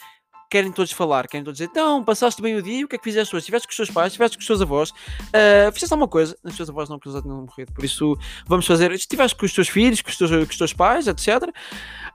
querem 0.49 0.71
todos 0.71 0.91
falar, 0.91 1.27
querem 1.27 1.43
todos 1.43 1.57
dizer, 1.57 1.69
então, 1.69 2.03
passaste 2.03 2.41
bem 2.41 2.55
o 2.55 2.61
dia, 2.61 2.85
o 2.85 2.87
que 2.87 2.95
é 2.95 2.97
que 2.97 3.03
fizeste 3.03 3.35
hoje? 3.35 3.43
Estiveste 3.43 3.67
com 3.67 3.71
os 3.71 3.77
teus 3.77 3.91
pais, 3.91 4.07
estiveste 4.07 4.37
com 4.37 4.41
os 4.41 4.47
teus 4.47 4.61
avós, 4.61 4.89
uh, 4.91 5.71
fizeste 5.73 5.93
alguma 5.93 6.07
coisa, 6.07 6.37
os 6.43 6.55
teus 6.55 6.69
avós 6.69 6.89
não, 6.89 6.97
porque 6.97 7.09
eles 7.09 7.17
já 7.17 7.21
tinham 7.21 7.41
morrido, 7.41 7.73
por 7.73 7.83
isso 7.83 8.17
vamos 8.45 8.65
fazer, 8.65 8.91
estiveste 8.91 9.35
com 9.37 9.45
os 9.45 9.53
teus 9.53 9.69
filhos, 9.69 10.01
com 10.01 10.09
os 10.09 10.17
teus, 10.17 10.31
com 10.31 10.37
os 10.37 10.57
teus 10.57 10.73
pais, 10.73 11.07
etc. 11.07 11.43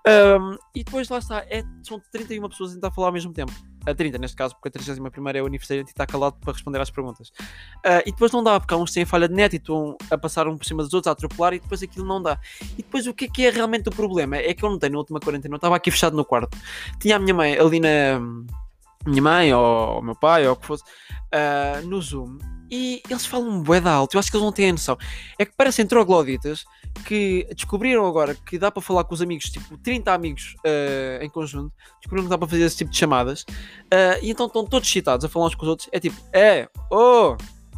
Um, 0.07 0.57
e 0.75 0.83
depois 0.83 1.09
lá 1.09 1.18
está, 1.18 1.38
é, 1.49 1.62
são 1.83 2.01
31 2.11 2.49
pessoas 2.49 2.71
a 2.71 2.75
tentar 2.75 2.90
falar 2.90 3.09
ao 3.09 3.12
mesmo 3.12 3.33
tempo. 3.33 3.53
A 3.85 3.95
30 3.95 4.18
neste 4.18 4.37
caso, 4.37 4.55
porque 4.55 4.68
a 4.68 4.71
31 4.71 5.29
é 5.35 5.42
o 5.42 5.47
aniversário 5.47 5.83
e 5.83 5.85
está 5.85 6.07
calado 6.07 6.37
para 6.40 6.53
responder 6.53 6.81
às 6.81 6.90
perguntas. 6.90 7.29
Uh, 7.29 8.03
e 8.07 8.12
depois 8.12 8.31
não 8.33 8.42
dá, 8.42 8.59
porque 8.61 8.73
há 8.73 8.77
uns 8.77 8.92
têm 8.92 9.05
falha 9.05 9.29
de 9.29 9.35
net 9.35 9.55
e 9.55 9.57
estão 9.57 9.97
a 10.11 10.16
passar 10.16 10.47
um 10.47 10.57
por 10.57 10.64
cima 10.64 10.83
dos 10.83 10.92
outros, 10.95 11.09
a 11.09 11.12
atropelar 11.12 11.55
e 11.55 11.61
depois 11.61 11.83
aquilo 11.83 12.07
não 12.07 12.23
dá. 12.23 12.38
E 12.73 12.83
depois 12.83 13.07
o 13.07 13.14
que 13.14 13.25
é 13.25 13.29
que 13.29 13.47
é 13.47 13.51
realmente 13.51 13.88
o 13.88 13.92
problema? 13.92 14.37
É 14.37 14.55
que 14.55 14.64
eu 14.64 14.71
não 14.71 14.79
tenho 14.79 14.92
na 14.92 14.99
última 14.99 15.21
quarentena, 15.21 15.55
eu 15.55 15.57
estava 15.57 15.77
aqui 15.77 15.90
fechado 15.90 16.16
no 16.16 16.25
quarto. 16.25 16.57
Tinha 17.01 17.16
a 17.16 17.18
minha 17.18 17.35
mãe 17.35 17.59
ali 17.59 17.81
na. 17.81 18.21
Minha 19.05 19.23
mãe 19.23 19.53
ou 19.53 19.99
o 19.99 20.03
meu 20.03 20.14
pai 20.14 20.47
ou 20.47 20.53
o 20.53 20.57
que 20.57 20.64
fosse, 20.64 20.85
uh, 20.85 21.85
no 21.85 22.01
Zoom 22.01 22.38
e 22.75 23.03
eles 23.11 23.27
falam 23.27 23.62
bué 23.62 23.81
de 23.81 23.88
alto, 23.88 24.14
eu 24.14 24.18
acho 24.18 24.31
que 24.31 24.37
eles 24.37 24.45
não 24.47 24.51
têm 24.51 24.71
a 24.71 24.73
noção. 24.73 24.97
É 25.38 25.45
que 25.45 25.53
parecem 25.55 25.87
trogloditas 25.87 26.64
que 27.05 27.46
descobriram 27.55 28.07
agora 28.07 28.35
que 28.35 28.59
dá 28.59 28.70
para 28.70 28.83
falar 28.83 29.05
com 29.05 29.14
os 29.14 29.22
amigos, 29.22 29.46
tipo 29.50 29.76
30 29.78 30.12
amigos 30.12 30.55
uh, 30.59 31.22
em 31.22 31.28
conjunto, 31.28 31.72
descobriram 31.98 32.24
que 32.24 32.31
dá 32.31 32.38
para 32.38 32.48
fazer 32.48 32.64
esse 32.64 32.76
tipo 32.76 32.90
de 32.90 32.96
chamadas, 32.96 33.42
uh, 33.42 34.18
e 34.22 34.31
então 34.31 34.46
estão 34.46 34.64
todos 34.64 34.88
excitados 34.88 35.24
a 35.24 35.28
falar 35.28 35.46
uns 35.46 35.55
com 35.55 35.62
os 35.62 35.68
outros. 35.68 35.88
É 35.92 35.98
tipo, 35.98 36.16
é, 36.33 36.68
oh, 36.90 37.37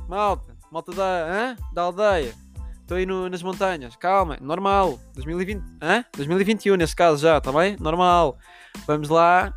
malta, 0.09 0.57
malta 0.71 0.93
da, 0.93 1.51
hein? 1.51 1.65
da 1.73 1.83
aldeia, 1.83 2.35
estou 2.81 2.97
aí 2.97 3.07
no, 3.07 3.29
nas 3.29 3.43
montanhas, 3.43 3.97
calma, 3.97 4.39
normal, 4.41 4.99
2020, 5.15 5.59
hein? 5.59 6.05
2021 6.17 6.77
nesse 6.77 6.95
caso 6.95 7.23
já, 7.23 7.39
está 7.39 7.51
bem? 7.53 7.77
Normal, 7.81 8.37
vamos 8.87 9.09
lá 9.09 9.55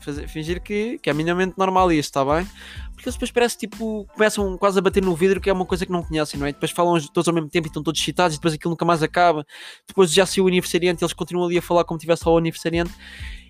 fazer, 0.00 0.28
fingir 0.28 0.60
que, 0.62 0.98
que 0.98 1.10
é 1.10 1.12
minimamente 1.12 1.54
normal 1.56 1.92
isto, 1.92 2.10
está 2.10 2.24
bem? 2.24 2.46
Porque 3.00 3.08
eles 3.08 3.16
depois 3.16 3.30
parece 3.30 3.56
tipo, 3.56 4.06
começam 4.12 4.58
quase 4.58 4.78
a 4.78 4.82
bater 4.82 5.02
no 5.02 5.16
vidro, 5.16 5.40
que 5.40 5.48
é 5.48 5.52
uma 5.52 5.64
coisa 5.64 5.86
que 5.86 5.92
não 5.92 6.02
conhecem, 6.02 6.38
não 6.38 6.46
é? 6.46 6.52
Depois 6.52 6.70
falam 6.70 7.00
todos 7.14 7.26
ao 7.26 7.34
mesmo 7.34 7.48
tempo 7.48 7.66
e 7.66 7.70
estão 7.70 7.82
todos 7.82 7.98
excitados, 7.98 8.36
e 8.36 8.38
depois 8.38 8.52
aquilo 8.52 8.70
nunca 8.70 8.84
mais 8.84 9.02
acaba. 9.02 9.46
Depois 9.88 10.12
já 10.12 10.26
se 10.26 10.38
o 10.38 10.46
aniversariante, 10.46 11.02
eles 11.02 11.14
continuam 11.14 11.46
ali 11.46 11.56
a 11.56 11.62
falar 11.62 11.84
como 11.84 11.98
tivesse 11.98 12.28
o 12.28 12.36
aniversariante. 12.36 12.92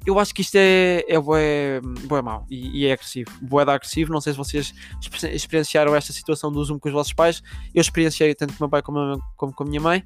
Eu 0.06 0.18
acho 0.18 0.34
que 0.34 0.40
isto 0.40 0.56
é, 0.56 1.04
é 1.06 1.20
bué, 1.20 1.80
bué 2.06 2.22
mau 2.22 2.46
e, 2.48 2.80
e 2.80 2.86
é 2.86 2.92
agressivo. 2.92 3.30
Bué 3.42 3.64
da 3.64 3.74
agressivo. 3.74 4.12
Não 4.12 4.20
sei 4.20 4.32
se 4.32 4.38
vocês 4.38 4.74
experienciaram 5.32 5.94
esta 5.94 6.12
situação 6.12 6.50
do 6.50 6.64
Zoom 6.64 6.78
com 6.78 6.88
os 6.88 6.94
vossos 6.94 7.12
pais. 7.12 7.42
Eu 7.74 7.80
experienciei 7.80 8.34
tanto 8.34 8.54
com 8.54 8.58
o 8.58 8.62
meu 8.62 8.70
pai 8.70 8.82
como, 8.82 9.20
como 9.36 9.52
com 9.52 9.62
a 9.62 9.66
minha 9.66 9.80
mãe. 9.80 10.04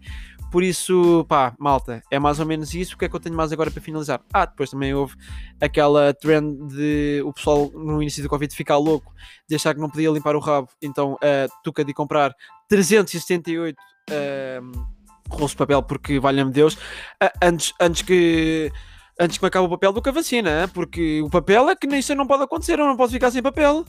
Por 0.51 0.63
isso, 0.63 1.25
pá, 1.29 1.55
malta, 1.59 2.03
é 2.11 2.19
mais 2.19 2.39
ou 2.41 2.47
menos 2.47 2.75
isso. 2.75 2.95
O 2.95 2.99
que 2.99 3.05
é 3.05 3.09
que 3.09 3.15
eu 3.15 3.21
tenho 3.21 3.37
mais 3.37 3.53
agora 3.53 3.71
para 3.71 3.83
finalizar? 3.83 4.21
Ah, 4.33 4.47
depois 4.47 4.71
também 4.71 4.95
houve 4.95 5.15
aquela 5.61 6.13
trend 6.15 6.69
de 6.69 7.23
o 7.25 7.33
pessoal 7.33 7.71
no 7.75 8.01
início 8.01 8.23
do 8.23 8.29
Covid 8.29 8.55
ficar 8.55 8.77
louco, 8.77 9.13
de 9.49 9.57
achar 9.57 9.75
que 9.75 9.81
não 9.81 9.91
podia 9.91 10.11
limpar 10.11 10.37
o 10.37 10.41
rabo. 10.41 10.69
Então, 10.83 11.15
uh, 11.15 11.53
tuca 11.63 11.85
de 11.85 11.93
comprar 11.93 12.35
378 12.69 13.77
uh, 13.77 14.89
rolos 15.29 15.53
de 15.53 15.57
papel, 15.57 15.83
porque 15.83 16.19
valha-me 16.21 16.53
Deus, 16.53 16.75
uh, 16.75 17.31
antes, 17.43 17.73
antes 17.81 18.03
que 18.03 18.71
antes 19.19 19.39
que 19.39 19.45
me 19.45 19.49
acabe 19.49 19.67
o 19.67 19.71
papel 19.71 19.93
do 19.93 20.03
que 20.03 20.09
a 20.09 20.13
vacina, 20.13 20.69
porque 20.73 21.23
o 21.23 21.31
papel 21.31 21.71
é 21.71 21.77
que 21.77 21.87
isso 21.87 22.15
não 22.15 22.27
pode 22.27 22.43
acontecer, 22.43 22.79
eu 22.79 22.87
não 22.87 22.97
posso 22.97 23.13
ficar 23.13 23.31
sem 23.31 23.43
papel. 23.43 23.85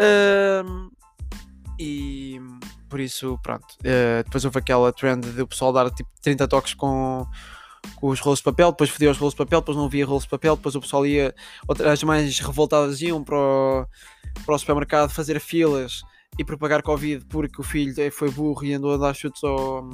Uh, 0.00 0.90
e 1.78 2.40
por 2.88 3.00
isso, 3.00 3.38
pronto. 3.42 3.66
Uh, 3.80 4.22
depois 4.24 4.44
houve 4.44 4.58
aquela 4.58 4.92
trend 4.92 5.26
de 5.26 5.42
o 5.42 5.46
pessoal 5.46 5.72
dar 5.72 5.90
tipo 5.90 6.08
30 6.22 6.48
toques 6.48 6.74
com, 6.74 7.26
com 7.96 8.08
os 8.08 8.20
rolos 8.20 8.38
de 8.38 8.44
papel, 8.44 8.70
depois 8.70 8.90
fodia 8.90 9.10
os 9.10 9.18
rolos 9.18 9.34
de 9.34 9.38
papel, 9.38 9.60
depois 9.60 9.76
não 9.76 9.86
havia 9.86 10.06
rolos 10.06 10.24
de 10.24 10.30
papel, 10.30 10.56
depois 10.56 10.74
o 10.74 10.80
pessoal 10.80 11.06
ia, 11.06 11.34
as 11.90 12.02
mais 12.02 12.38
revoltadas 12.38 13.00
iam 13.02 13.22
para 13.22 13.36
o, 13.36 13.86
para 14.46 14.54
o 14.54 14.58
supermercado 14.58 15.10
fazer 15.10 15.40
filas 15.40 16.02
e 16.38 16.44
propagar 16.44 16.82
Covid 16.82 17.24
porque 17.26 17.60
o 17.60 17.64
filho 17.64 17.94
foi 18.10 18.30
burro 18.30 18.64
e 18.64 18.74
andou 18.74 18.94
a 18.94 18.96
dar 18.96 19.14
chutes 19.14 19.42
ao, 19.44 19.88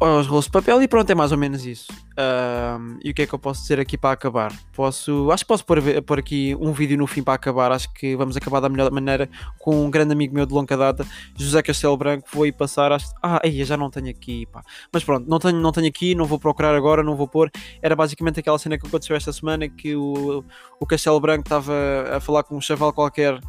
aos 0.00 0.26
rolos 0.26 0.46
de 0.46 0.50
papel 0.50 0.82
e 0.82 0.88
pronto, 0.88 1.08
é 1.10 1.14
mais 1.14 1.32
ou 1.32 1.38
menos 1.38 1.64
isso. 1.64 1.86
Um, 2.18 2.98
e 3.02 3.10
o 3.10 3.14
que 3.14 3.22
é 3.22 3.26
que 3.26 3.32
eu 3.32 3.38
posso 3.38 3.62
dizer 3.62 3.80
aqui 3.80 3.96
para 3.96 4.12
acabar? 4.12 4.52
Posso, 4.72 5.30
acho 5.30 5.44
que 5.44 5.48
posso 5.48 5.64
pôr, 5.64 5.80
pôr 6.02 6.18
aqui 6.18 6.56
um 6.60 6.72
vídeo 6.72 6.96
no 6.98 7.06
fim 7.06 7.22
para 7.22 7.34
acabar. 7.34 7.72
Acho 7.72 7.92
que 7.92 8.16
vamos 8.16 8.36
acabar 8.36 8.60
da 8.60 8.68
melhor 8.68 8.90
maneira 8.90 9.28
com 9.58 9.84
um 9.84 9.90
grande 9.90 10.12
amigo 10.12 10.34
meu 10.34 10.46
de 10.46 10.52
longa 10.52 10.76
data, 10.76 11.06
José 11.36 11.62
Castelo 11.62 11.96
Branco. 11.96 12.28
Vou 12.32 12.44
aí 12.44 12.52
passar. 12.52 12.92
Acho, 12.92 13.06
ah, 13.22 13.40
aí 13.42 13.64
já 13.64 13.76
não 13.76 13.90
tenho 13.90 14.10
aqui, 14.10 14.46
pá. 14.46 14.62
Mas 14.92 15.04
pronto, 15.04 15.28
não 15.28 15.38
tenho, 15.38 15.60
não 15.60 15.72
tenho 15.72 15.88
aqui, 15.88 16.14
não 16.14 16.24
vou 16.24 16.38
procurar 16.38 16.74
agora, 16.74 17.02
não 17.02 17.16
vou 17.16 17.28
pôr. 17.28 17.50
Era 17.80 17.94
basicamente 17.96 18.40
aquela 18.40 18.58
cena 18.58 18.78
que 18.78 18.86
aconteceu 18.86 19.16
esta 19.16 19.32
semana 19.32 19.68
que 19.68 19.94
o, 19.94 20.44
o 20.78 20.86
Castelo 20.86 21.20
Branco 21.20 21.42
estava 21.42 21.74
a 22.12 22.20
falar 22.20 22.42
com 22.42 22.56
um 22.56 22.60
chaval 22.60 22.92
qualquer 22.92 23.40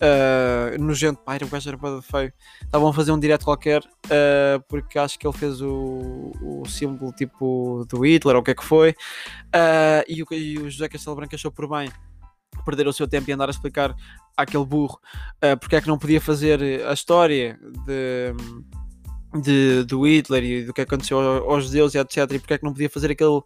uh, 0.00 0.82
nojento, 0.82 1.20
pá, 1.22 1.36
o 1.42 1.48
gajo 1.48 1.68
era 1.68 1.76
bada 1.76 2.02
feio. 2.02 2.32
Estavam 2.62 2.88
a 2.88 2.92
fazer 2.92 3.12
um 3.12 3.18
direto 3.18 3.44
qualquer, 3.44 3.82
uh, 3.82 4.60
porque 4.68 4.98
acho 4.98 5.18
que 5.18 5.26
ele 5.26 5.36
fez 5.36 5.60
o, 5.60 6.32
o 6.42 6.68
símbolo 6.68 7.12
tipo 7.12 7.86
do 7.88 8.04
Hitler 8.04 8.36
ou 8.36 8.42
o 8.42 8.44
que 8.44 8.50
é 8.50 8.54
que 8.54 8.64
foi, 8.64 8.90
uh, 8.90 10.04
e, 10.08 10.22
o, 10.22 10.26
e 10.32 10.58
o 10.58 10.70
José 10.70 10.88
Castelo 10.88 11.16
Branco 11.16 11.34
achou 11.34 11.50
por 11.50 11.68
bem 11.68 11.90
perder 12.64 12.86
o 12.86 12.92
seu 12.92 13.08
tempo 13.08 13.30
e 13.30 13.32
andar 13.32 13.48
a 13.48 13.50
explicar 13.50 13.94
àquele 14.36 14.64
burro 14.64 15.00
uh, 15.44 15.58
porque 15.58 15.76
é 15.76 15.80
que 15.80 15.88
não 15.88 15.98
podia 15.98 16.20
fazer 16.20 16.84
a 16.86 16.92
história 16.92 17.58
de 17.86 18.34
de, 19.34 19.84
do 19.84 20.06
Hitler 20.06 20.44
e 20.44 20.64
do 20.64 20.72
que 20.72 20.80
aconteceu 20.80 21.18
aos 21.18 21.66
judeus 21.66 21.94
e 21.94 21.98
etc. 21.98 22.16
E 22.32 22.38
porque 22.38 22.54
é 22.54 22.58
que 22.58 22.64
não 22.64 22.72
podia 22.72 22.90
fazer 22.90 23.12
aquele, 23.12 23.40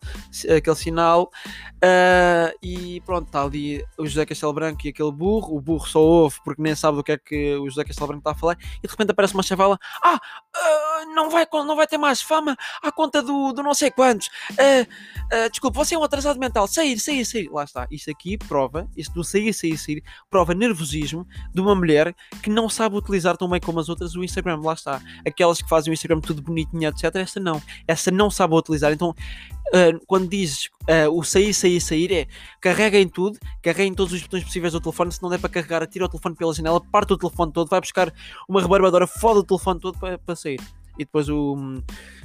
aquele 0.57 0.77
sinal. 0.77 1.31
Uh, 1.77 2.57
e 2.62 3.03
pronto, 3.03 3.27
está 3.27 3.42
ali 3.42 3.85
o 3.99 4.07
José 4.07 4.25
Castelo 4.25 4.53
Branco 4.53 4.87
e 4.87 4.90
aquele 4.90 5.12
burro. 5.12 5.57
O 5.57 5.61
burro 5.61 5.87
só 5.87 6.01
ouve 6.01 6.37
porque 6.44 6.62
nem 6.62 6.75
sabe 6.75 6.97
do 6.97 7.05
que 7.05 7.12
é 7.12 7.18
que 7.18 7.55
o 7.57 7.68
José 7.68 7.85
Castelo 7.85 8.09
Branco 8.09 8.20
está 8.20 8.31
a 8.31 8.35
falar. 8.35 8.57
E 8.83 8.87
de 8.87 8.90
repente 8.90 9.11
aparece 9.11 9.35
uma 9.35 9.42
chavala: 9.42 9.79
Ah, 10.03 10.18
uh, 10.57 11.14
não, 11.14 11.29
vai, 11.29 11.47
não 11.53 11.77
vai 11.77 11.87
ter 11.87 11.99
mais 11.99 12.23
fama 12.23 12.57
à 12.83 12.90
conta 12.90 13.23
do, 13.23 13.53
do 13.53 13.62
não 13.62 13.75
sei 13.75 13.90
quantos. 13.90 14.29
Uh, 14.53 15.51
desculpa, 15.51 15.85
você 15.85 15.94
é 15.94 15.99
um 15.99 16.05
atrasado 16.05 16.38
mental. 16.38 16.66
Sair, 16.66 16.99
sair, 16.99 17.25
sair. 17.25 17.51
Lá 17.51 17.64
está. 17.64 17.87
Isto 17.90 18.11
aqui 18.11 18.38
prova, 18.38 18.88
isto 18.97 19.12
do 19.12 19.23
sair, 19.23 19.53
sair, 19.53 19.77
sair, 19.77 20.03
prova 20.31 20.55
nervosismo 20.55 21.27
de 21.53 21.61
uma 21.61 21.75
mulher 21.75 22.14
que 22.42 22.49
não 22.49 22.68
sabe 22.68 22.97
utilizar 22.97 23.37
tão 23.37 23.49
bem 23.49 23.61
como 23.61 23.81
as 23.81 23.88
outras 23.88 24.14
o 24.14 24.25
Instagram. 24.25 24.61
Lá 24.62 24.73
está. 24.73 25.03
Aquelas 25.27 25.61
que 25.61 25.68
fazem 25.75 25.91
o 25.91 25.95
Instagram 25.95 26.21
tudo 26.21 26.41
bonitinho, 26.41 26.89
etc. 26.89 27.17
Essa 27.17 27.41
não. 27.41 27.61
Essa 27.87 28.11
não 28.11 28.31
sabe 28.31 28.55
utilizar. 28.55 28.93
Então, 28.93 29.11
uh, 29.11 30.05
quando 30.07 30.29
dizes 30.29 30.67
uh, 30.83 31.11
o 31.11 31.25
sair, 31.25 31.53
sair, 31.53 31.81
sair, 31.81 32.13
é 32.13 32.27
carrega 32.61 32.99
em 32.99 33.09
tudo, 33.09 33.39
carrega 33.61 33.85
em 33.85 33.95
todos 33.95 34.13
os 34.13 34.23
botões 34.23 34.45
possíveis 34.45 34.73
do 34.73 34.81
telefone. 34.81 35.11
Se 35.11 35.23
não 35.23 35.29
der 35.29 35.39
para 35.39 35.51
carregar, 35.51 35.83
atira 35.83 36.05
o 36.05 36.09
telefone 36.09 36.37
pela 36.37 36.55
janela, 36.55 36.81
parte 36.81 37.13
o 37.13 37.19
telefone 37.19 37.53
todo, 37.53 37.69
vai 37.69 37.81
buscar 37.81 38.13
uma 38.49 38.63
rebarbadora, 38.63 39.07
foda 39.07 39.41
o 39.41 39.45
telefone 39.45 39.81
todo 39.81 39.99
para, 39.99 40.17
para 40.17 40.37
sair. 40.37 40.61
E 40.97 41.05
depois, 41.05 41.29
o, 41.29 41.57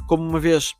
como 0.08 0.30
uma 0.30 0.40
vez 0.40 0.76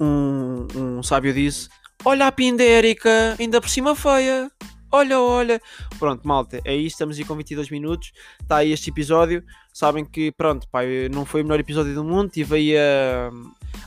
um, 0.00 0.66
um 0.74 1.02
sábio 1.02 1.32
disse: 1.32 1.68
Olha 2.04 2.26
a 2.26 2.32
pindérica, 2.32 3.36
ainda 3.38 3.60
por 3.60 3.70
cima 3.70 3.94
feia 3.94 4.50
olha, 4.94 5.20
olha. 5.20 5.62
Pronto, 5.98 6.26
malta, 6.26 6.60
é 6.64 6.74
isso. 6.74 6.94
Estamos 6.94 7.18
aí 7.18 7.24
com 7.24 7.34
22 7.34 7.70
minutos. 7.70 8.12
Está 8.40 8.58
aí 8.58 8.72
este 8.72 8.90
episódio. 8.90 9.42
Sabem 9.72 10.04
que, 10.04 10.30
pronto, 10.32 10.68
pá, 10.68 10.80
não 11.12 11.24
foi 11.24 11.42
o 11.42 11.44
melhor 11.44 11.60
episódio 11.60 11.94
do 11.94 12.04
mundo. 12.04 12.26
Estive 12.28 12.54
aí 12.56 12.76
a, 12.76 13.30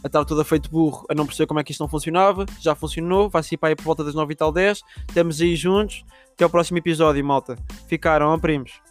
a 0.04 0.08
estar 0.08 0.26
toda 0.26 0.44
feito 0.44 0.70
burro, 0.70 1.06
a 1.10 1.16
não 1.16 1.26
perceber 1.26 1.48
como 1.48 1.60
é 1.60 1.64
que 1.64 1.72
isto 1.72 1.82
não 1.82 1.88
funcionava. 1.88 2.46
Já 2.60 2.76
funcionou. 2.76 3.30
Vai 3.30 3.44
ser 3.44 3.58
para 3.58 3.70
aí 3.70 3.76
por 3.76 3.84
volta 3.84 4.04
das 4.04 4.14
9 4.14 4.34
e 4.34 4.36
tal 4.36 4.52
10. 4.52 4.82
Estamos 5.08 5.42
aí 5.42 5.56
juntos. 5.56 6.04
Até 6.34 6.46
o 6.46 6.50
próximo 6.50 6.78
episódio, 6.78 7.24
malta. 7.24 7.58
Ficaram, 7.88 8.38
primos. 8.40 8.87